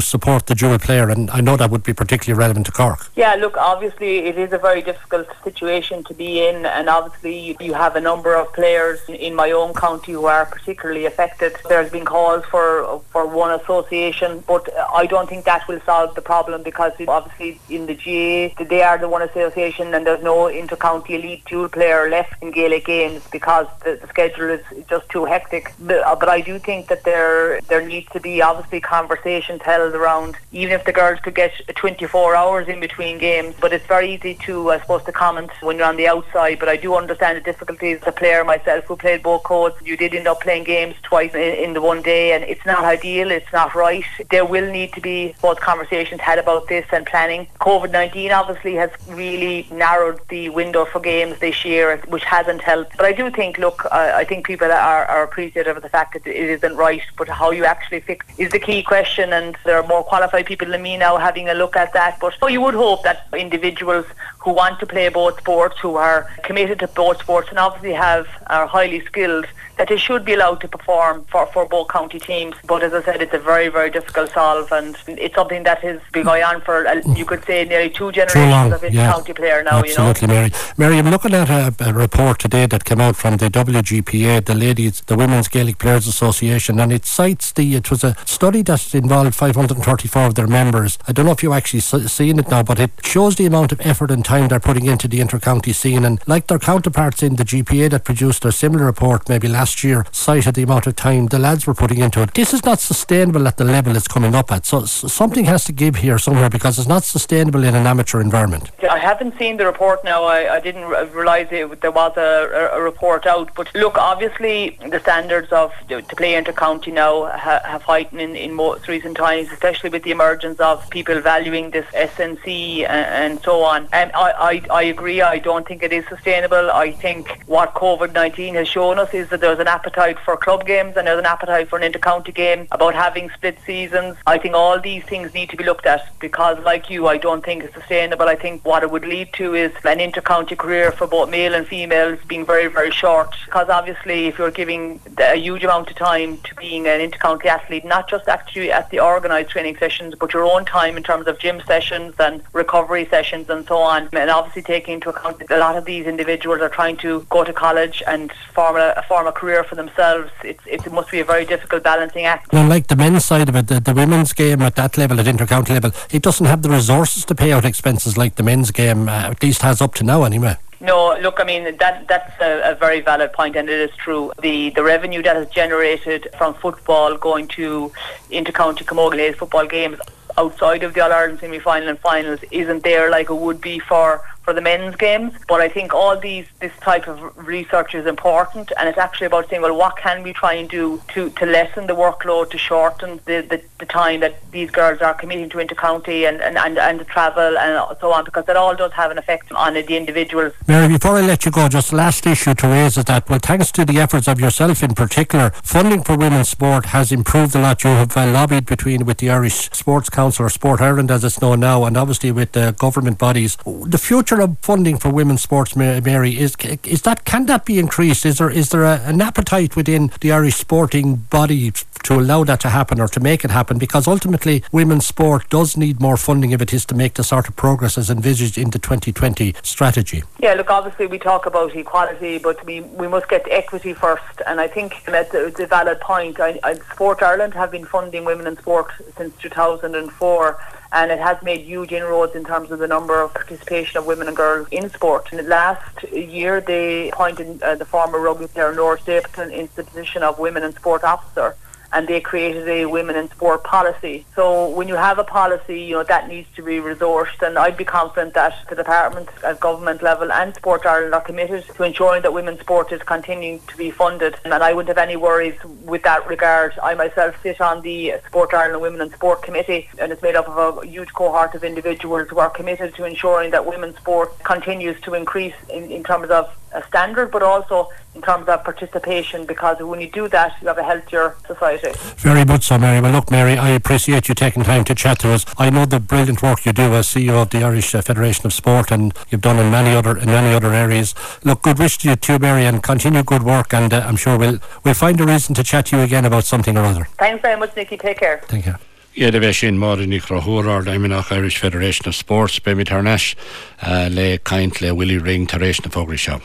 [0.00, 3.10] support the dual player, and I know that would be particularly relevant to Cork.
[3.16, 7.74] Yeah, look, obviously it is a very difficult situation to be in, and obviously you
[7.74, 11.56] have a number of players in my own county who are particularly affected.
[11.68, 16.22] There's been calls for for one association, but I don't think that will solve the
[16.22, 21.14] problem because obviously in the GAA they are the one association and there's no inter-county
[21.14, 25.72] elite dual player left in Gaelic games because the, the schedule is just too hectic.
[25.78, 29.94] But, uh, but, I do think that there there needs to be obviously conversations held
[29.94, 33.54] around even if the girls could get 24 hours in between games.
[33.60, 36.58] But it's very easy to I suppose to comment when you're on the outside.
[36.58, 38.00] But I do understand the difficulties.
[38.10, 41.54] A player myself who played both codes, you did end up playing games twice in,
[41.64, 43.30] in the one day, and it's not ideal.
[43.30, 44.04] It's not right.
[44.32, 47.46] There will need to be both conversations had about this and planning.
[47.60, 52.96] COVID 19 obviously has really narrowed the window for games this year, which hasn't helped.
[52.96, 56.14] But I do think, look, uh, I think people are, are appreciative of the fact
[56.14, 59.32] that it isn't right, but how you actually fix is the key question.
[59.32, 62.18] And there are more qualified people than me now having a look at that.
[62.18, 64.06] But you would hope that individuals
[64.40, 68.26] who want to play both sports, who are committed to both sports, and obviously have
[68.46, 69.46] are highly skilled
[69.80, 72.54] that they should be allowed to perform for, for both county teams.
[72.66, 75.98] But as I said, it's a very, very difficult solve, and it's something that has
[76.12, 79.10] been going on for, uh, you could say, nearly two generations of yeah.
[79.10, 79.78] county player now.
[79.78, 80.34] Absolutely, you know?
[80.34, 80.52] Mary.
[80.76, 84.54] Mary, I'm looking at a, a, report today that came out from the WGPA, the
[84.54, 88.94] Ladies, the Women's Gaelic Players Association, and it cites the, it was a study that
[88.94, 90.98] involved 534 of their members.
[91.08, 93.80] I don't know if you actually seen it now, but it shows the amount of
[93.80, 97.44] effort and time they're putting into the inter-county scene, and like their counterparts in the
[97.44, 101.26] GPA that produced a similar report maybe last last year cited the amount of time
[101.26, 102.34] the lads were putting into it.
[102.34, 104.66] This is not sustainable at the level it's coming up at.
[104.66, 108.70] So something has to give here somewhere because it's not sustainable in an amateur environment.
[108.90, 110.24] I haven't seen the report now.
[110.24, 113.54] I, I didn't realise there was a, a, report out.
[113.54, 118.52] But look, obviously the standards of to play inter-county now ha, have heightened in, in
[118.52, 123.62] most recent times, especially with the emergence of people valuing this S&C and, and so
[123.62, 123.86] on.
[123.92, 125.22] And I, I, I agree.
[125.22, 126.70] I don't think it is sustainable.
[126.72, 130.96] I think what COVID-19 has shown us is that there's an appetite for club games
[130.96, 134.16] and there's an appetite for an inter-county game, about having split seasons.
[134.26, 137.44] I think all these things need to be looked at because, like you, I don't
[137.44, 138.26] think it's sustainable.
[138.26, 141.66] I think what it would lead to is an inter-county career for both male and
[141.66, 143.34] females being very, very short.
[143.44, 147.84] Because obviously, if you're giving a huge amount of time to being an inter-county athlete,
[147.84, 151.38] not just actually at the organised training sessions, but your own time in terms of
[151.38, 155.58] gym sessions and recovery sessions and so on, and obviously taking into account that a
[155.58, 159.32] lot of these individuals are trying to go to college and form a, form a
[159.32, 162.52] career career for themselves, it's, it must be a very difficult balancing act.
[162.52, 165.26] Well, like the men's side of it, the, the women's game at that level, at
[165.26, 169.08] intercounty level, it doesn't have the resources to pay out expenses like the men's game,
[169.08, 170.56] uh, at least has up to now anyway.
[170.82, 174.32] No, look, I mean that that's a, a, very valid point, and it is true.
[174.40, 177.92] The the revenue that is generated from football going to
[178.30, 179.98] intercounty camogie football games
[180.38, 183.78] outside of the All Ireland semi final and finals isn't there like it would be
[183.78, 185.32] for for the men's games.
[185.46, 187.16] But I think all these this type of
[187.56, 191.00] research is important, and it's actually about saying, well, what can we try and do
[191.14, 195.14] to, to lessen the workload, to shorten the, the, the time that these girls are
[195.14, 198.74] committing to intercounty and, and, and, and the travel and so on, because that all
[198.74, 200.52] does have an effect on the individuals.
[200.66, 203.70] Mary, before I let you go, just last issue to raise is that, well, thanks
[203.72, 207.84] to the efforts of yourself in particular, funding for women's sport has improved a lot.
[207.84, 211.40] You have uh, lobbied between with the Irish Sports Council or Sport Ireland, as it's
[211.40, 213.56] known now, and obviously with the government bodies.
[213.64, 218.26] The future of funding for women's sports, Mary, is is that can that be increased?
[218.26, 221.72] Is there is there a, an appetite within the Irish sporting body
[222.02, 223.78] to allow that to happen or to make it happen?
[223.78, 227.48] Because ultimately, women's sport does need more funding if it is to make the sort
[227.48, 230.22] of progress as envisaged in the 2020 strategy.
[230.38, 234.42] Yeah, look, obviously we talk about equality, but we, we must get equity first.
[234.46, 236.40] And I think that's a, valid point.
[236.40, 240.58] I, I, Sport Ireland have been funding women in sport since 2004
[240.92, 244.26] and it has made huge inroads in terms of the number of participation of women
[244.28, 245.28] and girls in sport.
[245.32, 250.22] And last year, they appointed uh, the former rugby player Nora Stapleton into the position
[250.22, 251.56] of women and sport officer
[251.92, 254.24] and they created a women in sport policy.
[254.34, 257.76] So when you have a policy, you know, that needs to be resourced and I'd
[257.76, 262.22] be confident that the department at government level and Sport Ireland are committed to ensuring
[262.22, 266.02] that women's sport is continuing to be funded and I wouldn't have any worries with
[266.02, 266.78] that regard.
[266.82, 270.48] I myself sit on the Sport Ireland Women in Sport Committee and it's made up
[270.48, 275.00] of a huge cohort of individuals who are committed to ensuring that women's sport continues
[275.02, 279.78] to increase in, in terms of a standard, but also in terms of participation, because
[279.80, 281.92] when you do that, you have a healthier society.
[282.16, 283.00] Very much so, Mary.
[283.00, 285.44] Well, look, Mary, I appreciate you taking time to chat to us.
[285.58, 288.52] I know the brilliant work you do as CEO of the Irish uh, Federation of
[288.52, 291.14] Sport, and you've done in many other in many other areas.
[291.44, 293.72] Look, good wish to you too, Mary, and continue good work.
[293.72, 296.44] And uh, I'm sure we'll we'll find a reason to chat to you again about
[296.44, 297.04] something or other.
[297.18, 297.96] Thanks very much, Nickey.
[297.96, 298.40] Take care.
[298.46, 298.74] Thank you.
[299.16, 304.38] Iad a bheith sin mar in daimimeach Irish Federation of Sports be mit uh, le
[304.38, 306.40] kaint le Willie Ring taréis na fógri seo.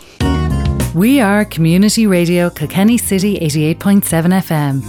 [0.96, 4.02] We are Community Radio Kilkenny City 88.7
[4.42, 4.82] FM.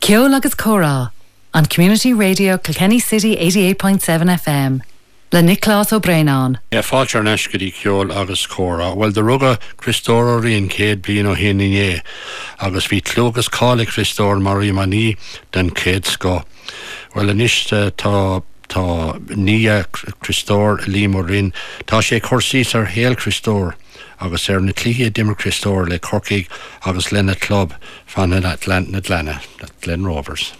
[0.00, 1.10] Ceol agus Comhra
[1.54, 4.00] on Community Radio Kilkenny City 88.7
[4.42, 4.82] FM.
[5.30, 6.58] Le Nicolás O'Brien.
[6.72, 12.00] Ja fátear neiscadí ceol agus córa, Well de rugga Christóra rion céad blion ó héanaé,
[12.58, 15.16] agus bhí tlógus cála Christór marí maní
[15.52, 16.44] den céad sco.
[17.14, 19.68] Well iniste tá tá ní
[20.22, 21.52] Christór límor rin,
[21.84, 23.74] tá sé chosí ar héal Christór.
[24.20, 26.48] agus ar na clíthe dimmer Christór le corcaigh
[26.84, 27.74] agus lenne club
[28.06, 29.40] fan na Atlant na Glenna,
[29.80, 30.52] Glen Rovers.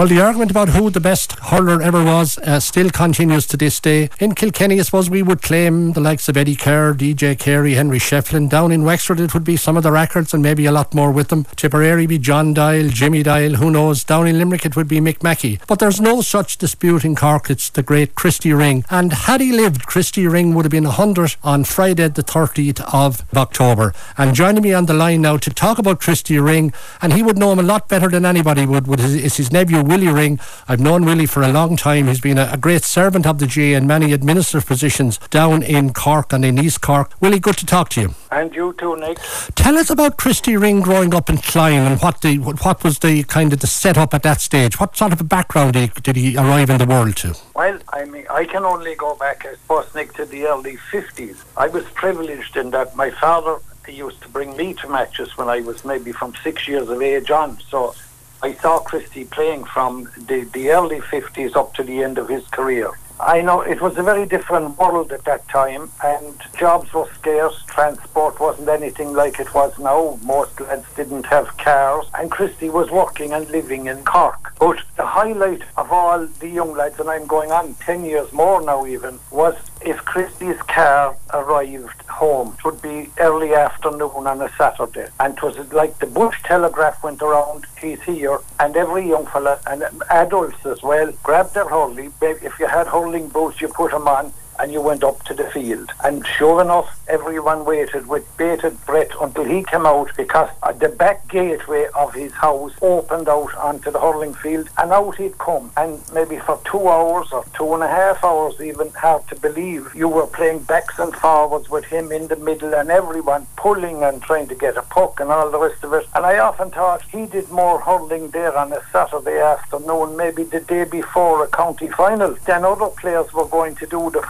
[0.00, 3.78] Well, the argument about who the best hurler ever was uh, still continues to this
[3.80, 4.08] day.
[4.18, 7.98] In Kilkenny, I suppose we would claim the likes of Eddie Keher, DJ Carey, Henry
[7.98, 8.48] Shefflin.
[8.48, 11.12] Down in Wexford, it would be some of the Rackards and maybe a lot more
[11.12, 11.44] with them.
[11.54, 14.02] Tipperary be John Doyle, Jimmy Doyle, who knows.
[14.02, 15.60] Down in Limerick, it would be Mick Mackey.
[15.68, 17.50] But there's no such dispute in Cork.
[17.50, 18.86] It's the great Christy Ring.
[18.88, 23.22] And had he lived, Christy Ring would have been 100 on Friday, the 30th of
[23.36, 23.92] October.
[24.16, 27.36] And joining me on the line now to talk about Christy Ring, and he would
[27.36, 30.38] know him a lot better than anybody would, would is his nephew Willie Ring.
[30.68, 32.06] I've known Willie for a long time.
[32.06, 35.92] He's been a, a great servant of the GAA in many administrative positions down in
[35.92, 37.12] Cork and in East Cork.
[37.20, 38.14] Willie, good to talk to you.
[38.30, 39.18] And you too, Nick.
[39.56, 43.24] Tell us about Christy Ring growing up in Cloyne and what the what was the
[43.24, 44.78] kind of the setup at that stage.
[44.78, 47.36] What sort of a background did he, did he arrive in the world to?
[47.56, 51.36] Well, I mean, I can only go back, I suppose, Nick, to the early 50s.
[51.56, 55.60] I was privileged in that my father used to bring me to matches when I
[55.60, 57.58] was maybe from six years of age on.
[57.68, 57.94] So
[58.42, 62.46] I saw Christy playing from the, the early 50s up to the end of his
[62.48, 62.90] career.
[63.20, 67.62] I know it was a very different world at that time, and jobs were scarce.
[67.66, 70.18] Transport wasn't anything like it was now.
[70.22, 74.54] Most lads didn't have cars, and Christy was working and living in Cork.
[74.58, 78.62] But the highlight of all the young lads, and I'm going on 10 years more
[78.62, 79.54] now even, was
[79.90, 85.08] if Christy's car arrived home, it would be early afternoon on a Saturday.
[85.18, 89.58] And it was like the Bush Telegraph went around, he's here, and every young fella,
[89.66, 92.10] and adults as well, grabbed their hurley.
[92.22, 95.44] If you had hurling boots, you put them on, and you went up to the
[95.50, 95.90] field.
[96.04, 101.28] And sure enough, everyone waited with bated breath until he came out because the back
[101.28, 105.70] gateway of his house opened out onto the hurling field and out he'd come.
[105.76, 109.94] And maybe for two hours or two and a half hours, even hard to believe,
[109.94, 114.22] you were playing backs and forwards with him in the middle and everyone pulling and
[114.22, 116.06] trying to get a puck and all the rest of it.
[116.14, 120.60] And I often thought he did more hurling there on a Saturday afternoon, maybe the
[120.60, 124.22] day before a county final, than other players were going to do the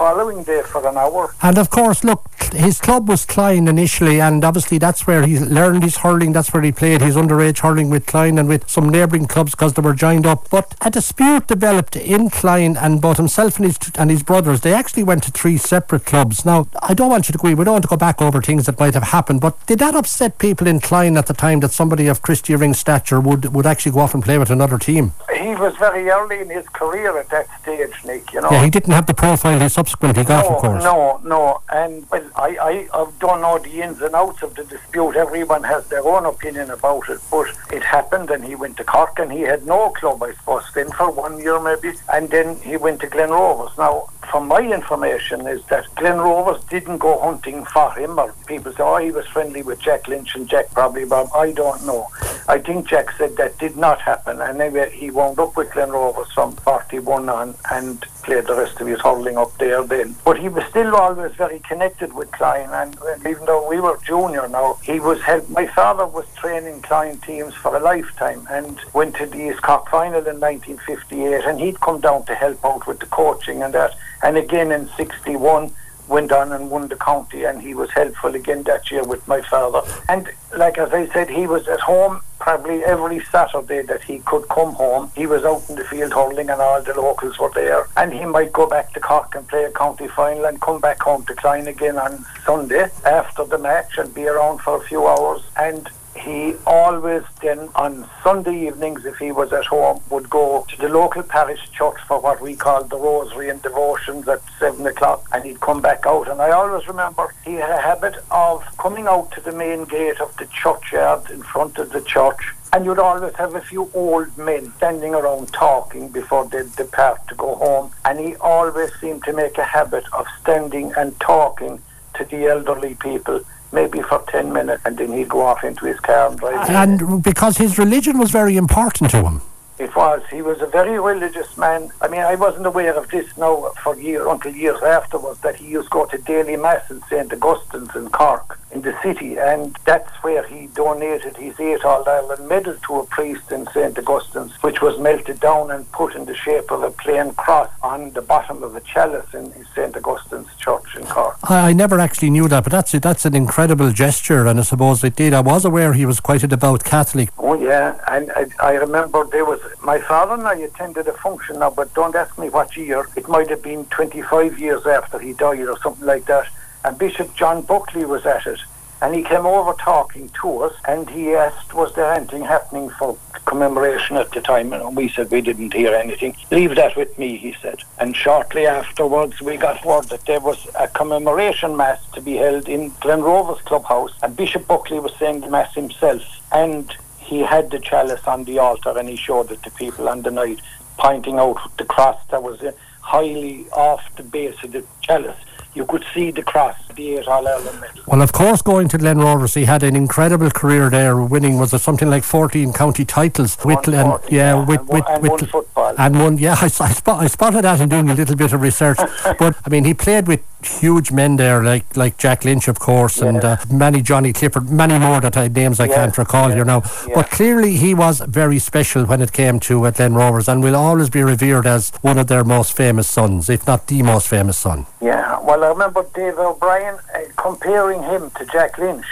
[0.45, 1.35] day for an hour.
[1.43, 5.83] And of course, look, his club was Cloyne initially, and obviously that's where he learned
[5.83, 6.33] his hurling.
[6.33, 9.75] That's where he played his underage hurling with Cloyne and with some neighbouring clubs because
[9.75, 10.49] they were joined up.
[10.51, 14.75] But a dispute developed in Cloyne, and both himself and his and his brothers they
[14.75, 16.45] actually went to three separate clubs.
[16.45, 17.55] Now, I don't want you to agree.
[17.55, 19.95] We don't want to go back over things that might have happened, but did that
[19.95, 23.67] upset people in Cloyne at the time that somebody of Christy Ring's stature would would
[23.67, 25.13] actually go off and play with another team?
[25.41, 28.33] He was very early in his career at that stage, Nick.
[28.33, 28.51] You know.
[28.51, 30.85] Yeah, he didn't have the profile he subsequently got, no, of course.
[30.85, 34.65] No, no, and well, I, I, I don't know the ins and outs of the
[34.65, 35.17] dispute.
[35.17, 39.19] Everyone has their own opinion about it, but it happened, and he went to Cork,
[39.19, 42.77] and he had no club, I suppose, then for one year maybe, and then he
[42.77, 43.77] went to Glen Rovers.
[43.79, 48.73] Now, from my information, is that Glen Rovers didn't go hunting for him, or people
[48.73, 51.31] say, oh, he was friendly with Jack Lynch and Jack probably Bob.
[51.35, 52.09] I don't know.
[52.47, 55.91] I think Jack said that did not happen, and anyway, he wound up with Glen
[55.91, 60.17] Rovers from 41 on and played the rest of his hurling up there then.
[60.25, 63.99] But he was still always very connected with Cloyne, and, and even though we were
[64.05, 65.49] junior now, he was help.
[65.49, 69.89] My father was training Cloyne teams for a lifetime and went to the East Cork
[69.89, 73.95] final in 1958, and he'd come down to help out with the coaching and that.
[74.23, 75.73] And again in 61,
[76.09, 79.41] went on and won the county and he was helpful again that year with my
[79.43, 79.81] father.
[80.09, 84.49] And like as I said, he was at home probably every Saturday that he could
[84.49, 85.11] come home.
[85.15, 87.87] He was out in the field hurling and all the locals were there.
[87.97, 91.01] And he might go back to Cork and play a county final and come back
[91.03, 95.07] home to Cloyne again on Sunday after the match and be around for a few
[95.07, 95.43] hours.
[95.57, 95.89] And
[96.21, 100.89] he always then on Sunday evenings, if he was at home, would go to the
[100.89, 105.45] local parish church for what we called the rosary and devotions at seven o'clock, and
[105.45, 106.29] he'd come back out.
[106.29, 110.21] And I always remember he had a habit of coming out to the main gate
[110.21, 112.53] of the churchyard in front of the church.
[112.73, 117.35] And you'd always have a few old men standing around talking before they'd depart to
[117.35, 117.91] go home.
[118.05, 121.83] And he always seemed to make a habit of standing and talking
[122.15, 123.41] to the elderly people
[123.73, 126.69] maybe for 10 minutes and then he'd go off into his car and drive.
[126.71, 129.43] And because his religion was very important to him.
[129.81, 130.23] It was.
[130.31, 131.91] He was a very religious man.
[132.03, 135.69] I mean, I wasn't aware of this now for years until years afterwards that he
[135.69, 139.77] used to go to daily mass in St Augustine's in Cork in the city, and
[139.87, 144.53] that's where he donated his eight All Ireland medal to a priest in St Augustine's,
[144.63, 148.23] which was melted down and put in the shape of a plain cross on the
[148.23, 151.39] bottom of a chalice in St Augustine's Church in Cork.
[151.45, 155.03] I, I never actually knew that, but that's that's an incredible gesture, and I suppose
[155.03, 155.33] it did.
[155.33, 157.31] I was aware he was quite a devout Catholic.
[157.39, 161.59] Oh yeah, and I, I remember there was my father and I attended a function
[161.59, 163.07] now, but don't ask me what year.
[163.17, 166.47] It might have been 25 years after he died or something like that.
[166.85, 168.61] And Bishop John Buckley was at it.
[169.03, 173.17] And he came over talking to us and he asked, was there anything happening for
[173.47, 174.75] commemoration at the time?
[174.75, 176.37] And we said we didn't hear anything.
[176.51, 177.79] Leave that with me, he said.
[177.99, 182.69] And shortly afterwards, we got word that there was a commemoration mass to be held
[182.69, 184.13] in Glen Rovers clubhouse.
[184.23, 186.23] And Bishop Buckley was saying the mass himself.
[186.53, 186.95] And
[187.31, 190.33] he had the chalice on the altar and he showed it to people on the
[190.33, 190.61] night,
[190.99, 192.73] pointing out the cross that was uh,
[193.03, 195.39] highly off the base of the chalice.
[195.73, 198.03] You could see the cross, the eight All medal.
[198.09, 201.73] Well, of course, going to Glen Rovers, he had an incredible career there, winning was
[201.73, 205.49] it something like fourteen county titles with, and, yeah, yeah, with, and, with, and with,
[205.49, 206.39] football, and one.
[206.39, 208.99] Yeah, I, I, spot, I spotted that in doing a little bit of research.
[209.39, 213.19] but I mean, he played with huge men there, like like Jack Lynch, of course,
[213.19, 213.27] yes.
[213.27, 215.95] and uh, many Johnny Clifford, many more that I names I yes.
[215.95, 216.57] can't recall yes.
[216.57, 216.83] here now.
[217.15, 220.77] But clearly, he was very special when it came to uh, Glen Rovers, and will
[220.77, 224.59] always be revered as one of their most famous sons, if not the most famous
[224.59, 224.87] son.
[225.01, 229.07] Yeah, well, I remember Dave O'Brien uh, comparing him to Jack Lynch.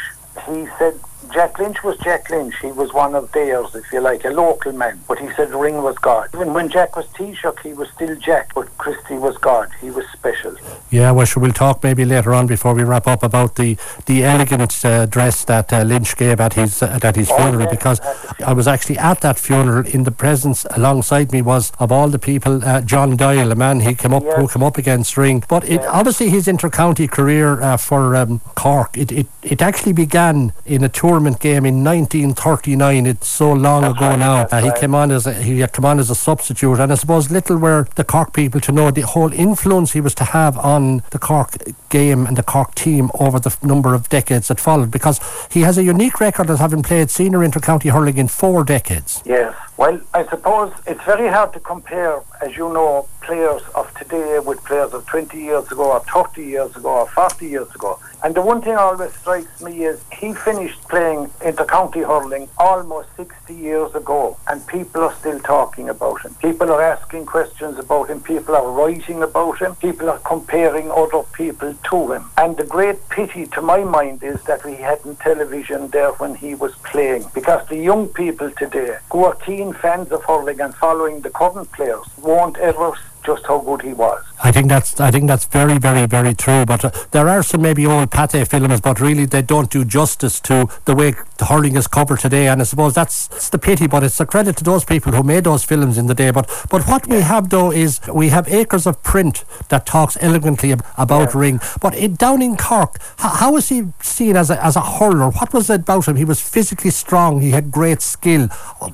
[0.47, 0.95] He said
[1.33, 2.55] Jack Lynch was Jack Lynch.
[2.61, 5.01] He was one of theirs, if you like, a local man.
[5.07, 6.29] But he said Ring was God.
[6.35, 8.55] Even when Jack was Taoiseach, he was still Jack.
[8.55, 9.69] But Christy was God.
[9.81, 10.57] He was special.
[10.91, 13.77] Yeah, well, sure, we'll talk maybe later on before we wrap up about the
[14.07, 17.63] the elegant uh, dress that uh, Lynch gave at his uh, at his oh, funeral
[17.63, 18.01] yes, because
[18.45, 19.87] I was actually at that funeral.
[19.87, 23.81] In the presence alongside me was of all the people, uh, John Doyle, a man
[23.81, 24.37] he came up yes.
[24.37, 25.45] who came up against Ring.
[25.49, 25.87] But it, yes.
[25.89, 30.89] obviously his intercounty career uh, for um, Cork, it, it it actually began in a
[30.89, 33.07] tour game in 1939.
[33.07, 34.43] It's so long That's ago right, now.
[34.51, 34.81] Uh, he right.
[34.81, 37.57] came on as a, he had come on as a substitute, and I suppose little
[37.57, 41.19] were the Cork people to know the whole influence he was to have on the
[41.19, 41.57] Cork
[41.89, 45.79] game and the Cork team over the number of decades that followed, because he has
[45.79, 49.23] a unique record of having played senior inter-county hurling in four decades.
[49.25, 49.55] Yes.
[49.79, 54.65] Well, I suppose it's very hard to compare, as you know, players of today with
[54.65, 58.01] players of 20 years ago or 30 years ago or 40 years ago.
[58.25, 63.55] And the one thing always strikes me is he finished playing inter-county hurling almost 60
[63.55, 66.35] years ago and people are still talking about him.
[66.43, 68.21] People are asking questions about him.
[68.21, 69.77] People are writing about him.
[69.77, 72.25] People are comparing other people to him.
[72.37, 76.57] And the great pity to my mind is that we hadn't television there when he
[76.57, 81.21] was playing because the young people today who are keen fans of hurling and following
[81.21, 82.93] the current players won't ever
[83.25, 84.23] just how good he was.
[84.43, 86.65] I think that's I think that's very very very true.
[86.65, 90.39] But uh, there are some maybe old Pathé films, but really they don't do justice
[90.41, 92.49] to the way the hurling is covered today.
[92.49, 93.87] And I suppose that's, that's the pity.
[93.87, 96.31] But it's a credit to those people who made those films in the day.
[96.31, 100.73] But but what we have though is we have acres of print that talks elegantly
[100.97, 101.41] about Yeah.
[101.41, 101.61] ring.
[101.81, 105.31] But it, down in Cork, h- how was he seen as a as a hurler?
[105.31, 106.17] What was it about him?
[106.17, 107.41] He was physically strong.
[107.41, 108.49] He had great skill.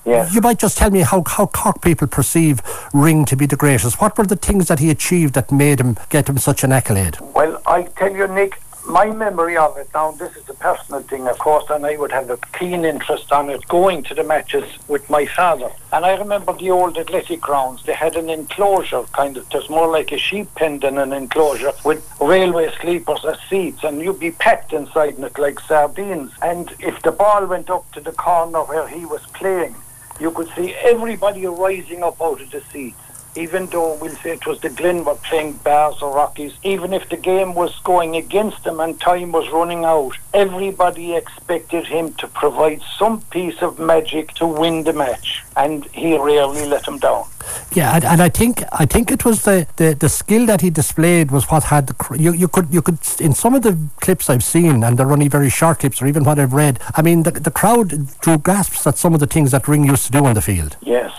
[0.06, 0.28] Yeah.
[0.30, 2.62] You might just tell me how how Cork people perceive
[2.94, 4.00] ring to be the greatest.
[4.00, 7.18] What were the things that he achieved that made him get him such an accolade?
[7.34, 11.26] Well, I tell you, Nick, my memory of it now, this is a personal thing,
[11.26, 14.64] of course, and I would have a keen interest on it going to the matches
[14.88, 15.70] with my father.
[15.92, 19.90] And I remember the old athletic grounds, they had an enclosure, kind of, just more
[19.90, 24.32] like a sheep pen than an enclosure, with railway sleepers as seats, and you'd be
[24.32, 26.32] packed inside it like sardines.
[26.42, 29.74] And if the ball went up to the corner where he was playing,
[30.20, 32.98] you could see everybody rising up out of the seats.
[33.36, 37.08] Even though we'll say it was the Glen were playing Barrs or Rockies, even if
[37.08, 42.28] the game was going against them and time was running out, everybody expected him to
[42.28, 47.24] provide some piece of magic to win the match, and he rarely let them down.
[47.72, 50.70] Yeah, and, and I think I think it was the, the, the skill that he
[50.70, 54.30] displayed was what had the you you could you could in some of the clips
[54.30, 56.80] I've seen and they're only very short clips or even what I've read.
[56.94, 60.06] I mean the the crowd drew gasps at some of the things that Ring used
[60.06, 60.76] to do on the field.
[60.82, 61.12] Yes.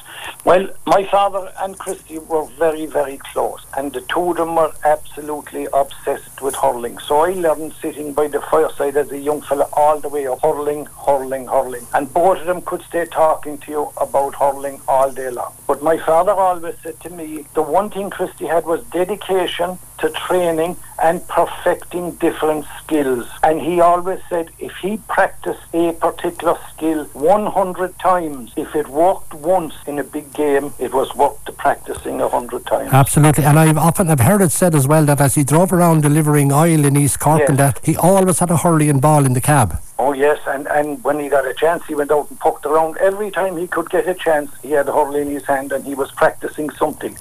[0.46, 4.72] Well, my father and Christy were very, very close, and the two of them were
[4.84, 7.00] absolutely obsessed with hurling.
[7.00, 10.42] So I learned sitting by the fireside as a young fella all the way up,
[10.44, 11.88] hurling, hurling, hurling.
[11.96, 15.52] And both of them could stay talking to you about hurling all day long.
[15.66, 20.10] But my father always said to me, the one thing Christy had was dedication to
[20.10, 23.28] training and perfecting different skills.
[23.44, 29.34] And he always said if he practiced a particular skill 100 times, if it worked
[29.34, 32.94] once in a big game, it was worth the practicing 100 times.
[32.94, 36.02] Absolutely, and I've often I've heard it said as well that as he drove around
[36.02, 37.50] delivering oil in East Cork Yes.
[37.50, 39.80] and that he always had a hurling ball in the cab.
[39.98, 42.98] Oh yes, and, and when he got a chance, he went out and poked around.
[42.98, 45.86] Every time he could get a chance, he had a hurley in his hand and
[45.86, 47.18] he was practicing something.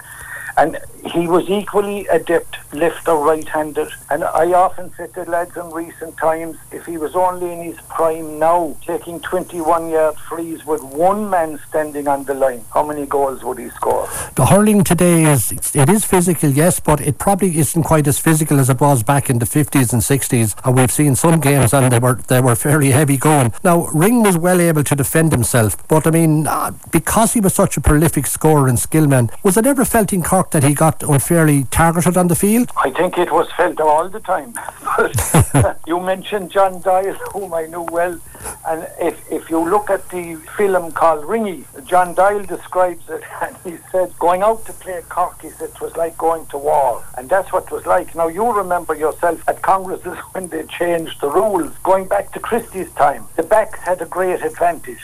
[0.57, 3.89] And he was equally adept left or right-handed.
[4.11, 7.81] And I often said to lads in recent times, if he was only in his
[7.83, 13.43] prime now, taking 21-yard frees with one man standing on the line, how many goals
[13.45, 14.09] would he score?
[14.37, 18.59] The hurling today is it is physical, yes, but it probably isn't quite as physical
[18.59, 20.57] as it was back in the fifties and sixties.
[20.65, 23.53] And we've seen some games and they were they were fairly heavy going.
[23.63, 27.55] Now Ring was well able to defend himself, but I mean uh, because he was
[27.55, 31.03] such a prolific scorer and skillman, was it ever felt in Cork that he got
[31.03, 32.71] unfairly targeted on the field?
[32.77, 34.55] I think it was felt all the time.
[35.87, 38.19] You mentioned John Doyle, whom I knew well,
[38.67, 43.57] and if, if you look at the film called Ringy, John Doyle describes it, and
[43.65, 47.05] he said, going out to play Cork, he said, it was like going to war,
[47.19, 48.15] and that's what it was like.
[48.15, 52.91] Now, you remember yourself at Congresses when they changed the rules, going back to Christy's
[52.93, 55.03] time, the backs had a great advantage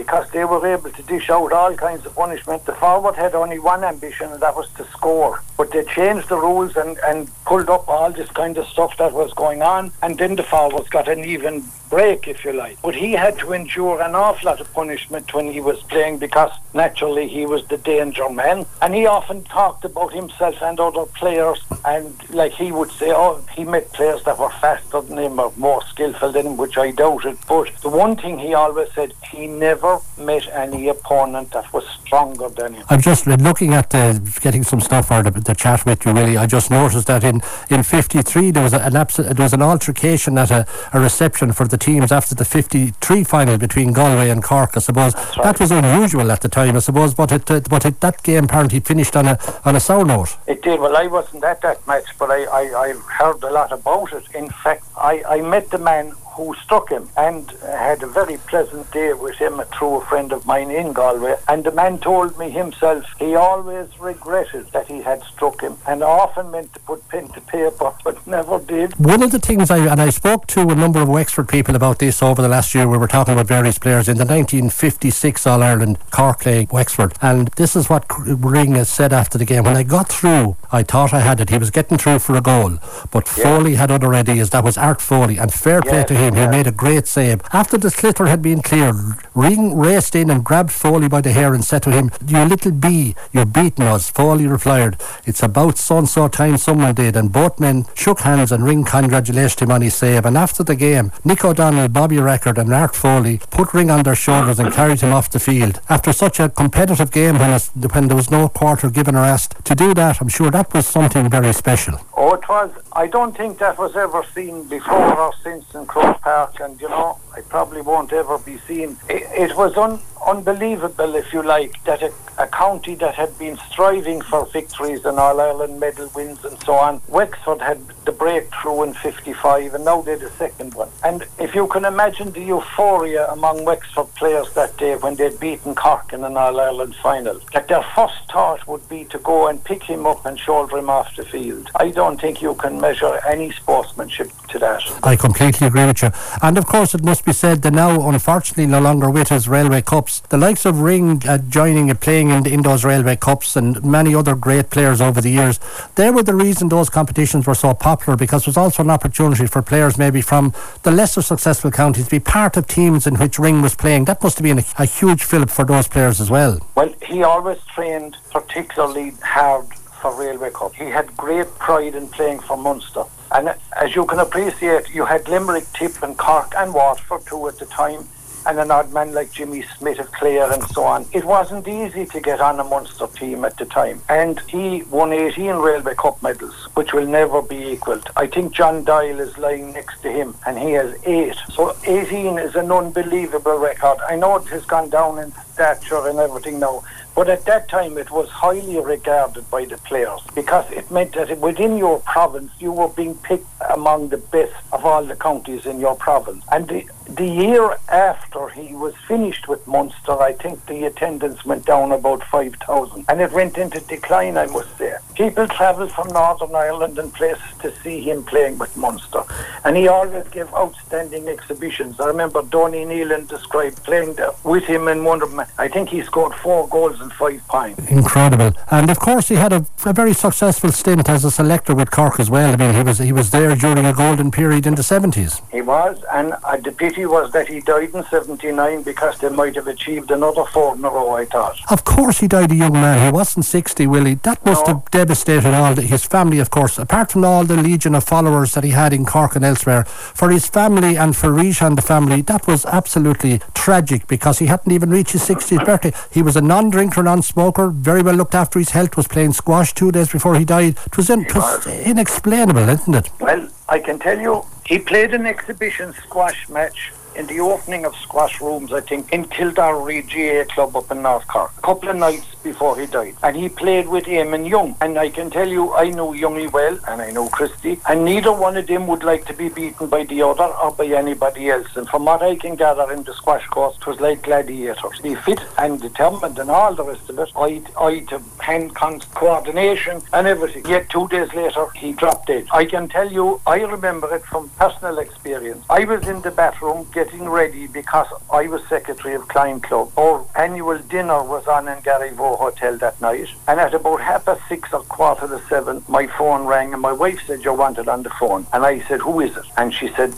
[0.00, 2.64] because they were able to dish out all kinds of punishment.
[2.64, 5.42] The forward had only one ambition, and that was to score.
[5.58, 9.12] But they changed the rules and, and pulled up all this kind of stuff that
[9.12, 12.80] was going on, and then the forwards got an even break, if you like.
[12.82, 16.52] But he had to endure an awful lot of punishment when he was playing because
[16.72, 18.64] naturally he was the danger man.
[18.80, 23.44] And he often talked about himself and other players, and like he would say, oh,
[23.56, 26.92] he met players that were faster than him or more skillful than him, which I
[26.92, 27.36] doubted.
[27.48, 32.48] But the one thing he always said, he never met any opponent that was stronger
[32.48, 32.84] than him.
[32.88, 36.12] I'm just looking at the, getting some stuff out of the chat with you.
[36.12, 39.62] Really, I just noticed that in in '53 there was an abs- there was an
[39.62, 44.42] altercation at a, a reception for the teams after the '53 final between Galway and
[44.42, 44.76] Cork.
[44.76, 45.42] I suppose right.
[45.42, 46.76] that was unusual at the time.
[46.76, 49.80] I suppose, but it uh, but it, that game apparently finished on a on a
[49.80, 50.36] sour note.
[50.46, 50.80] It did.
[50.80, 54.24] Well, I wasn't at that match, but I, I, I heard a lot about it.
[54.34, 58.90] In fact, I, I met the man who struck him and had a very pleasant
[58.92, 61.36] day with him through a friend of mine in Galway.
[61.48, 66.02] And the man told me himself he always regretted that he had struck him and
[66.02, 68.94] often meant to put pen to paper, but never did.
[68.98, 71.98] One of the things I, and I spoke to a number of Wexford people about
[71.98, 75.62] this over the last year, we were talking about various players in the 1956 All
[75.62, 77.14] Ireland Cork Wexford.
[77.20, 79.64] And this is what Ring has said after the game.
[79.64, 81.50] When I got through, I thought I had it.
[81.50, 82.78] He was getting through for a goal,
[83.10, 83.44] but yeah.
[83.44, 84.50] Foley had other ideas.
[84.50, 86.19] That was Art Foley, and fair play to him.
[86.20, 87.40] He made a great save.
[87.50, 88.94] After the sliotar had been cleared,
[89.34, 92.72] Ring raced in and grabbed Foley by the hair and said to him, You little
[92.72, 94.10] bee, you're beating us.
[94.10, 97.16] Foley replied, It's about so so time someone did.
[97.16, 100.26] And both men shook hands and Ring congratulated him on his save.
[100.26, 104.14] And after the game, Nick O'Donnell, Bobby Rackard, and Art Foley put Ring on their
[104.14, 105.80] shoulders and carried him off the field.
[105.88, 107.58] After such a competitive game when,
[107.92, 110.86] when there was no quarter given or asked, to do that, I'm sure that was
[110.86, 111.98] something very special.
[112.14, 112.70] Oh, it was.
[112.92, 116.88] I don't think that was ever seen before or since in Croke Park, and you
[116.88, 118.96] know, I probably won't ever be seen.
[119.08, 123.56] It, it was un, unbelievable, if you like, that a, a, county that had been
[123.70, 128.82] striving for victories and All Ireland medal wins and so on, Wexford had the breakthrough
[128.82, 130.88] in 55 and now they're the second one.
[131.04, 135.74] And if you can imagine the euphoria among Wexford players that day when they'd beaten
[135.74, 139.62] Cork in an All Ireland final, that their first thought would be to go and
[139.62, 141.70] pick him up and shoulder him off the field.
[141.76, 144.82] I don't think you can measure any sportsmanship to that.
[145.02, 146.10] I completely agree with you.
[146.42, 149.82] And of course, it must be said that now, unfortunately, no longer with us Railway
[150.10, 153.82] Cups, the likes of Ring uh, joining and playing in, in those Railway Cups and
[153.84, 155.60] many other great players over the years,
[155.94, 159.46] they were the reason those competitions were so popular because it was also an opportunity
[159.46, 160.52] for players maybe from
[160.82, 164.06] the lesser successful counties to be part of teams in which Ring was playing.
[164.06, 166.58] That must have been a, a huge fillip for those players as well.
[166.74, 169.66] Well, he always trained particularly hard
[170.00, 170.74] for Railway Cup.
[170.74, 173.04] He had great pride in playing for Munster.
[173.30, 177.58] And as you can appreciate, you had Limerick, Tip and Cork and Waterford too at
[177.58, 178.08] the time
[178.46, 181.06] and an odd man like Jimmy Smith of Clare and so on.
[181.12, 184.00] It wasn't easy to get on a Munster team at the time.
[184.08, 188.08] And he won 18 Railway Cup medals, which will never be equalled.
[188.16, 191.36] I think John Doyle is lying next to him, and he has eight.
[191.52, 193.98] So 18 is an unbelievable record.
[194.08, 196.82] I know it has gone down in stature and everything now,
[197.14, 201.36] but at that time, it was highly regarded by the players because it meant that
[201.38, 205.80] within your province, you were being picked among the best of all the counties in
[205.80, 206.44] your province.
[206.50, 206.86] And the,
[207.16, 212.22] the year after he was finished with Munster, I think the attendance went down about
[212.24, 213.04] 5,000.
[213.08, 214.94] And it went into decline, I must say.
[215.14, 219.22] People travelled from Northern Ireland and places to see him playing with Munster.
[219.64, 222.00] And he always gave outstanding exhibitions.
[222.00, 225.44] I remember Donie Nealon described playing with him in one of them.
[225.58, 227.90] I think he scored four goals and five pints.
[227.90, 228.52] Incredible.
[228.70, 232.20] And of course, he had a, a, very successful stint as a selector with Cork
[232.20, 232.52] as well.
[232.52, 235.42] I mean, he was he was there during a golden period in the 70s.
[235.50, 239.54] He was, and uh, the pity was that he died in 79 because they might
[239.54, 241.58] have achieved another four in a row, I thought.
[241.70, 243.06] Of course, he died a young man.
[243.06, 244.14] He wasn't 60, Willie.
[244.14, 244.74] That must no.
[244.74, 248.52] have devastated all the, his family, of course, apart from all the legion of followers
[248.54, 249.84] that he had in Cork and elsewhere.
[249.84, 254.46] For his family and for Risha and the family, that was absolutely tragic because he
[254.46, 255.92] hadn't even reached his 60th birthday.
[256.10, 259.32] He was a non drinker, non smoker, very well looked after his health, was playing
[259.32, 260.76] squash two days before he died.
[260.86, 263.10] It was, in, it was inexplainable, isn't it?
[263.20, 267.94] Well, I can tell you, he played an exhibition squash match in the opening of
[267.96, 271.96] squash rooms, I think, in Kildare GAA Club up in North Cork, a couple of
[271.96, 273.14] nights before he died.
[273.22, 274.74] And he played with Eamon Young.
[274.80, 278.32] And I can tell you, I know Youngie well, and I know Christy, and neither
[278.32, 281.68] one of them would like to be beaten by the other or by anybody else.
[281.76, 284.98] And from what I can gather in the squash course, it was like gladiators.
[285.00, 287.28] Be fit and determined and all the rest of it.
[287.36, 290.64] Eye, eye to hand coordination and everything.
[290.66, 292.46] Yet two days later, he dropped dead.
[292.50, 295.62] I can tell you, I remember it from personal experience.
[295.68, 299.90] I was in the bathroom getting ready because I was secretary of Cloyne Club.
[299.98, 303.28] Our annual dinner was on in Garryvoe Hotel that night.
[303.48, 306.92] And at about half past six or quarter to seven, my phone rang and my
[306.92, 308.46] wife said, you're wanted on the phone.
[308.52, 309.44] And I said, who is it?
[309.56, 310.14] And she said,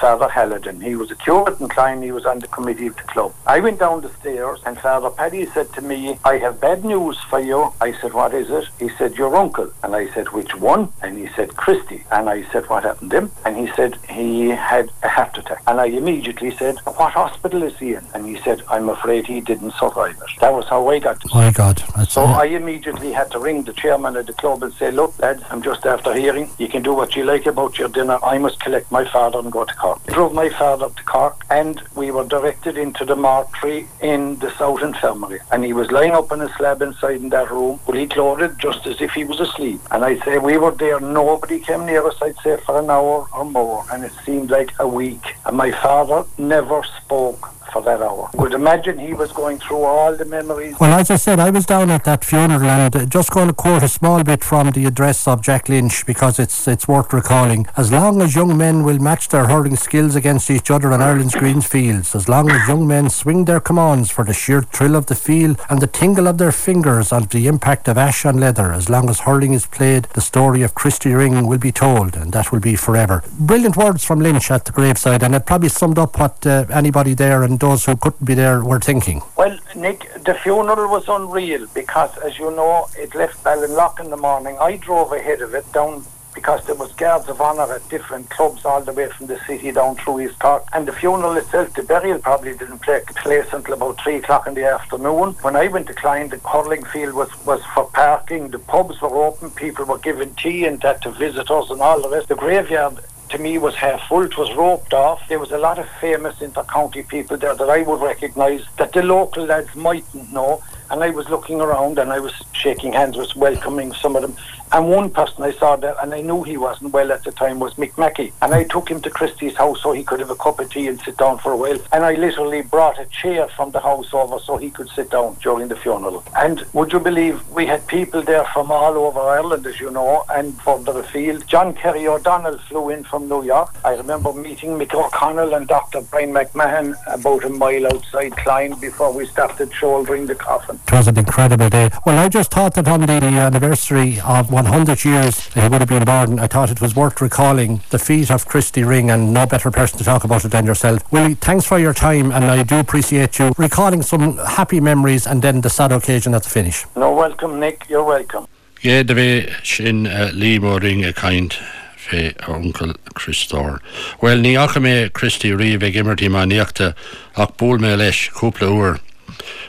[0.00, 0.82] Father Hallidan.
[0.82, 2.02] He was a curate in Cloyne.
[2.02, 3.34] He was on the committee of the club.
[3.46, 7.18] I went down the stairs and Father Paddy said to me, I have bad news
[7.30, 7.72] for you.
[7.80, 8.68] I said, what is it?
[8.78, 9.70] He said, your uncle.
[9.82, 10.92] And I said, which one?
[11.02, 12.04] And he said, Christy.
[12.10, 13.30] And I said, what happened to him?
[13.44, 15.62] And he said, he had a heart attack.
[15.66, 18.04] And I immediately said, what hospital is he in?
[18.14, 20.40] And he said, I'm afraid he didn't survive it.
[20.40, 21.82] That was how I got to My God.
[21.96, 25.18] That's so I immediately had to ring the chairman of the club and say, look,
[25.18, 26.50] lads, I'm just after hearing.
[26.58, 28.18] You can do what you like about your dinner.
[28.24, 29.74] I must collect my father go to.
[29.74, 30.00] Cork.
[30.08, 34.50] I drove my father to Cork and we were directed into the mortuary in the
[34.56, 35.40] South Infirmary.
[35.50, 38.86] And he was lying up on a slab inside in that room, fully clothed, just
[38.86, 39.80] as if he was asleep.
[39.90, 43.26] And I'd say we were there, nobody came near us, I'd say, for an hour
[43.32, 43.84] or more.
[43.92, 45.34] And it seemed like a week.
[45.46, 48.30] And my father never spoke for that hour.
[48.34, 50.78] Would imagine he was going through all the memories.
[50.78, 53.82] Well, as I said, I was down at that funeral and just going to quote
[53.82, 57.66] a small bit from the address of Jack Lynch because it's it's worth recalling.
[57.76, 61.34] As long as young men will match their hurling skills against each other on Ireland's
[61.34, 65.06] green fields, as long as young men swing their commands for the sheer thrill of
[65.06, 68.72] the field and the tingle of their fingers and the impact of ash on leather,
[68.72, 72.32] as long as hurling is played, the story of Christy Ring will be told, and
[72.32, 73.22] that will be forever.
[73.38, 77.14] Brilliant words from Lynch at the graveside, and it probably summed up what uh, anybody
[77.14, 79.22] there and those who couldn't be there were thinking?
[79.36, 84.16] Well, Nick, the funeral was unreal because, as you know, it left Ballinlough in the
[84.16, 84.56] morning.
[84.60, 86.04] I drove ahead of it down
[86.34, 89.70] because there was guards of honour at different clubs all the way from the city
[89.70, 90.64] down through East Cork.
[90.72, 94.54] And the funeral itself, the burial probably didn't take place until about three o'clock in
[94.54, 95.34] the afternoon.
[95.42, 99.14] When I went to Cloyne, the hurling field was, was for parking, the pubs were
[99.14, 102.28] open, people were giving tea and that to visitors and all the rest.
[102.28, 102.98] The graveyard
[103.32, 104.22] to me was half full.
[104.22, 105.26] It was roped off.
[105.28, 109.02] There was a lot of famous inter-county people there that I would recognise that the
[109.02, 110.62] local lads mightn't know.
[110.90, 114.36] And I was looking around and I was shaking hands, was welcoming some of them.
[114.72, 117.58] And one person I saw there, and I knew he wasn't well at the time,
[117.58, 118.32] was Mick Mackey.
[118.40, 120.88] And I took him to Christy's house so he could have a cup of tea
[120.88, 121.78] and sit down for a while.
[121.92, 125.36] And I literally brought a chair from the house over so he could sit down
[125.42, 126.24] during the funeral.
[126.36, 130.24] And would you believe we had people there from all over Ireland, as you know,
[130.30, 131.46] and further afield.
[131.46, 133.74] John Kerry O'Donnell flew in from New York.
[133.84, 136.00] I remember meeting Mick O'Connell and Dr.
[136.00, 140.80] Brian McMahon about a mile outside Cloyne before we started shouldering the coffin.
[140.86, 141.90] It was an incredible day.
[142.04, 146.04] Well, I just thought that on the anniversary of 100 years he would have been
[146.04, 149.70] born, I thought it was worth recalling the feat of Christy Ring, and no better
[149.70, 151.00] person to talk about it than yourself.
[151.10, 155.40] Willie, thanks for your time, and I do appreciate you recalling some happy memories and
[155.40, 156.84] then the sad occasion at the finish.
[156.94, 157.88] No, welcome, Nick.
[157.88, 158.46] You're welcome.
[158.82, 161.56] Yeah, the way sin uh, Limo ring a kind
[161.96, 163.78] fé ar uncle Christór.
[164.20, 166.94] Well ní acha mé Christy riomh ag immertí má níochta
[167.36, 168.98] ach búl mé leis cúpla uair.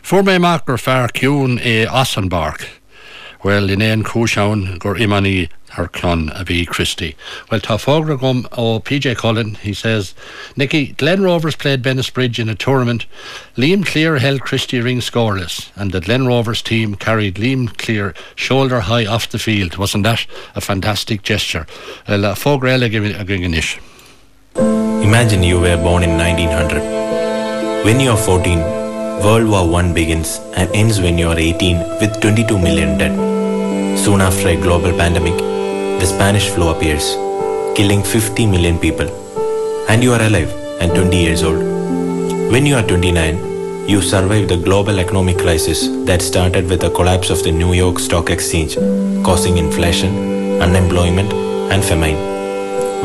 [0.01, 2.67] Fu mé mac gur fear ciún é Asanbark.
[3.43, 7.15] Well in éon cúseán gur imaní her clon a bhí Christy.
[7.49, 10.13] Well gom ó PJ Cullen, he says,
[10.55, 13.05] Nicky, Glen Rovers played Bennettsbridge in a tournament.
[13.57, 18.81] Liam Clear held Christy Ring scoreless, and the Glen Rovers team carried Liam Clear shoulder
[18.81, 19.77] high off the field.
[19.77, 20.25] Wasn't that
[20.55, 21.65] a fantastic gesture?
[22.07, 23.79] Well, fógra eile a ish.
[24.55, 27.83] Imagine you were born in 1900.
[27.83, 28.82] When you are 14,
[29.21, 33.13] World War I begins and ends when you are 18 with 22 million dead.
[33.99, 35.37] Soon after a global pandemic,
[35.99, 37.13] the Spanish flu appears,
[37.75, 39.07] killing 50 million people.
[39.89, 40.51] And you are alive
[40.81, 41.61] and 20 years old.
[42.51, 47.29] When you are 29, you survive the global economic crisis that started with the collapse
[47.29, 48.75] of the New York Stock Exchange,
[49.23, 51.31] causing inflation, unemployment,
[51.71, 52.17] and famine.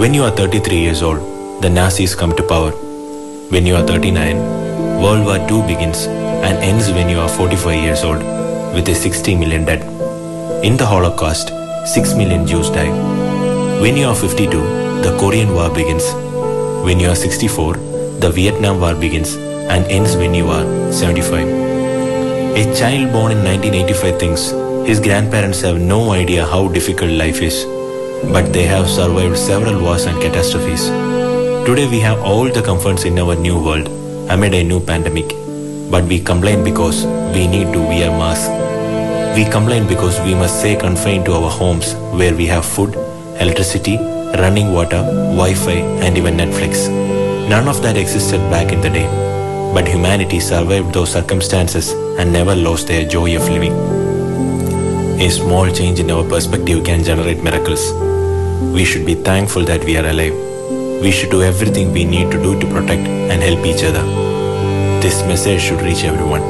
[0.00, 2.70] When you are 33 years old, the Nazis come to power.
[3.50, 6.06] When you are 39, World War II begins
[6.46, 8.18] and ends when you are 45 years old
[8.74, 9.82] with a 60 million dead.
[10.64, 11.52] In the Holocaust,
[11.86, 12.90] 6 million Jews died.
[13.80, 14.50] When you are 52,
[15.04, 16.02] the Korean War begins.
[16.84, 17.74] When you are 64,
[18.24, 21.46] the Vietnam War begins and ends when you are 75.
[22.56, 24.50] A child born in 1985 thinks
[24.88, 27.64] his grandparents have no idea how difficult life is,
[28.32, 30.88] but they have survived several wars and catastrophes.
[31.68, 33.97] Today we have all the comforts in our new world
[34.30, 35.28] amid a new pandemic.
[35.90, 38.48] But we complain because we need to wear masks.
[39.36, 42.94] We complain because we must stay confined to our homes where we have food,
[43.40, 45.02] electricity, running water,
[45.40, 46.88] Wi-Fi and even Netflix.
[47.48, 49.06] None of that existed back in the day.
[49.72, 53.72] But humanity survived those circumstances and never lost their joy of living.
[55.20, 57.92] A small change in our perspective can generate miracles.
[58.74, 60.47] We should be thankful that we are alive.
[61.00, 64.02] We should do everything we need to do to protect and help each other.
[65.00, 66.42] This message should reach everyone.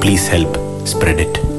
[0.00, 0.56] Please help
[0.86, 1.53] spread it.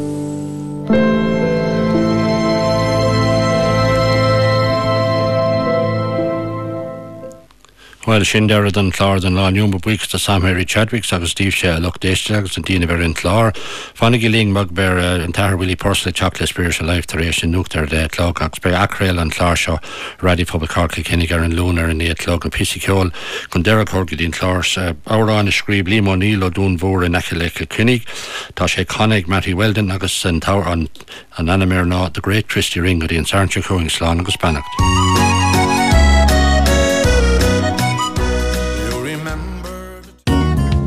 [8.07, 11.97] Well sin dead an chlár an lániuú buic a Samhéirí Chadwick agus tíh sé loch
[11.99, 13.51] déiste agus an tíine ver an chlár.
[13.95, 18.07] Fannig líng mag ber an tahfuilí persla chocolate spir a leif éis sin nuachtar de
[18.09, 19.79] chlá agus be acréil an chlár seo
[20.19, 23.11] radiofobalcarca cinnig ar an lúnar an éiad log an pisiciol
[23.49, 24.77] chun deachcóga dín chlárs
[25.07, 28.05] árán scríb límó níl ó dún bhór in eice le cinnig
[28.53, 30.89] Tá sé connig Matty Weldon agus an tá an
[31.37, 35.34] an animir ná de Great Christy Ring a dín Sarnte chuing sláán agus Spanacht.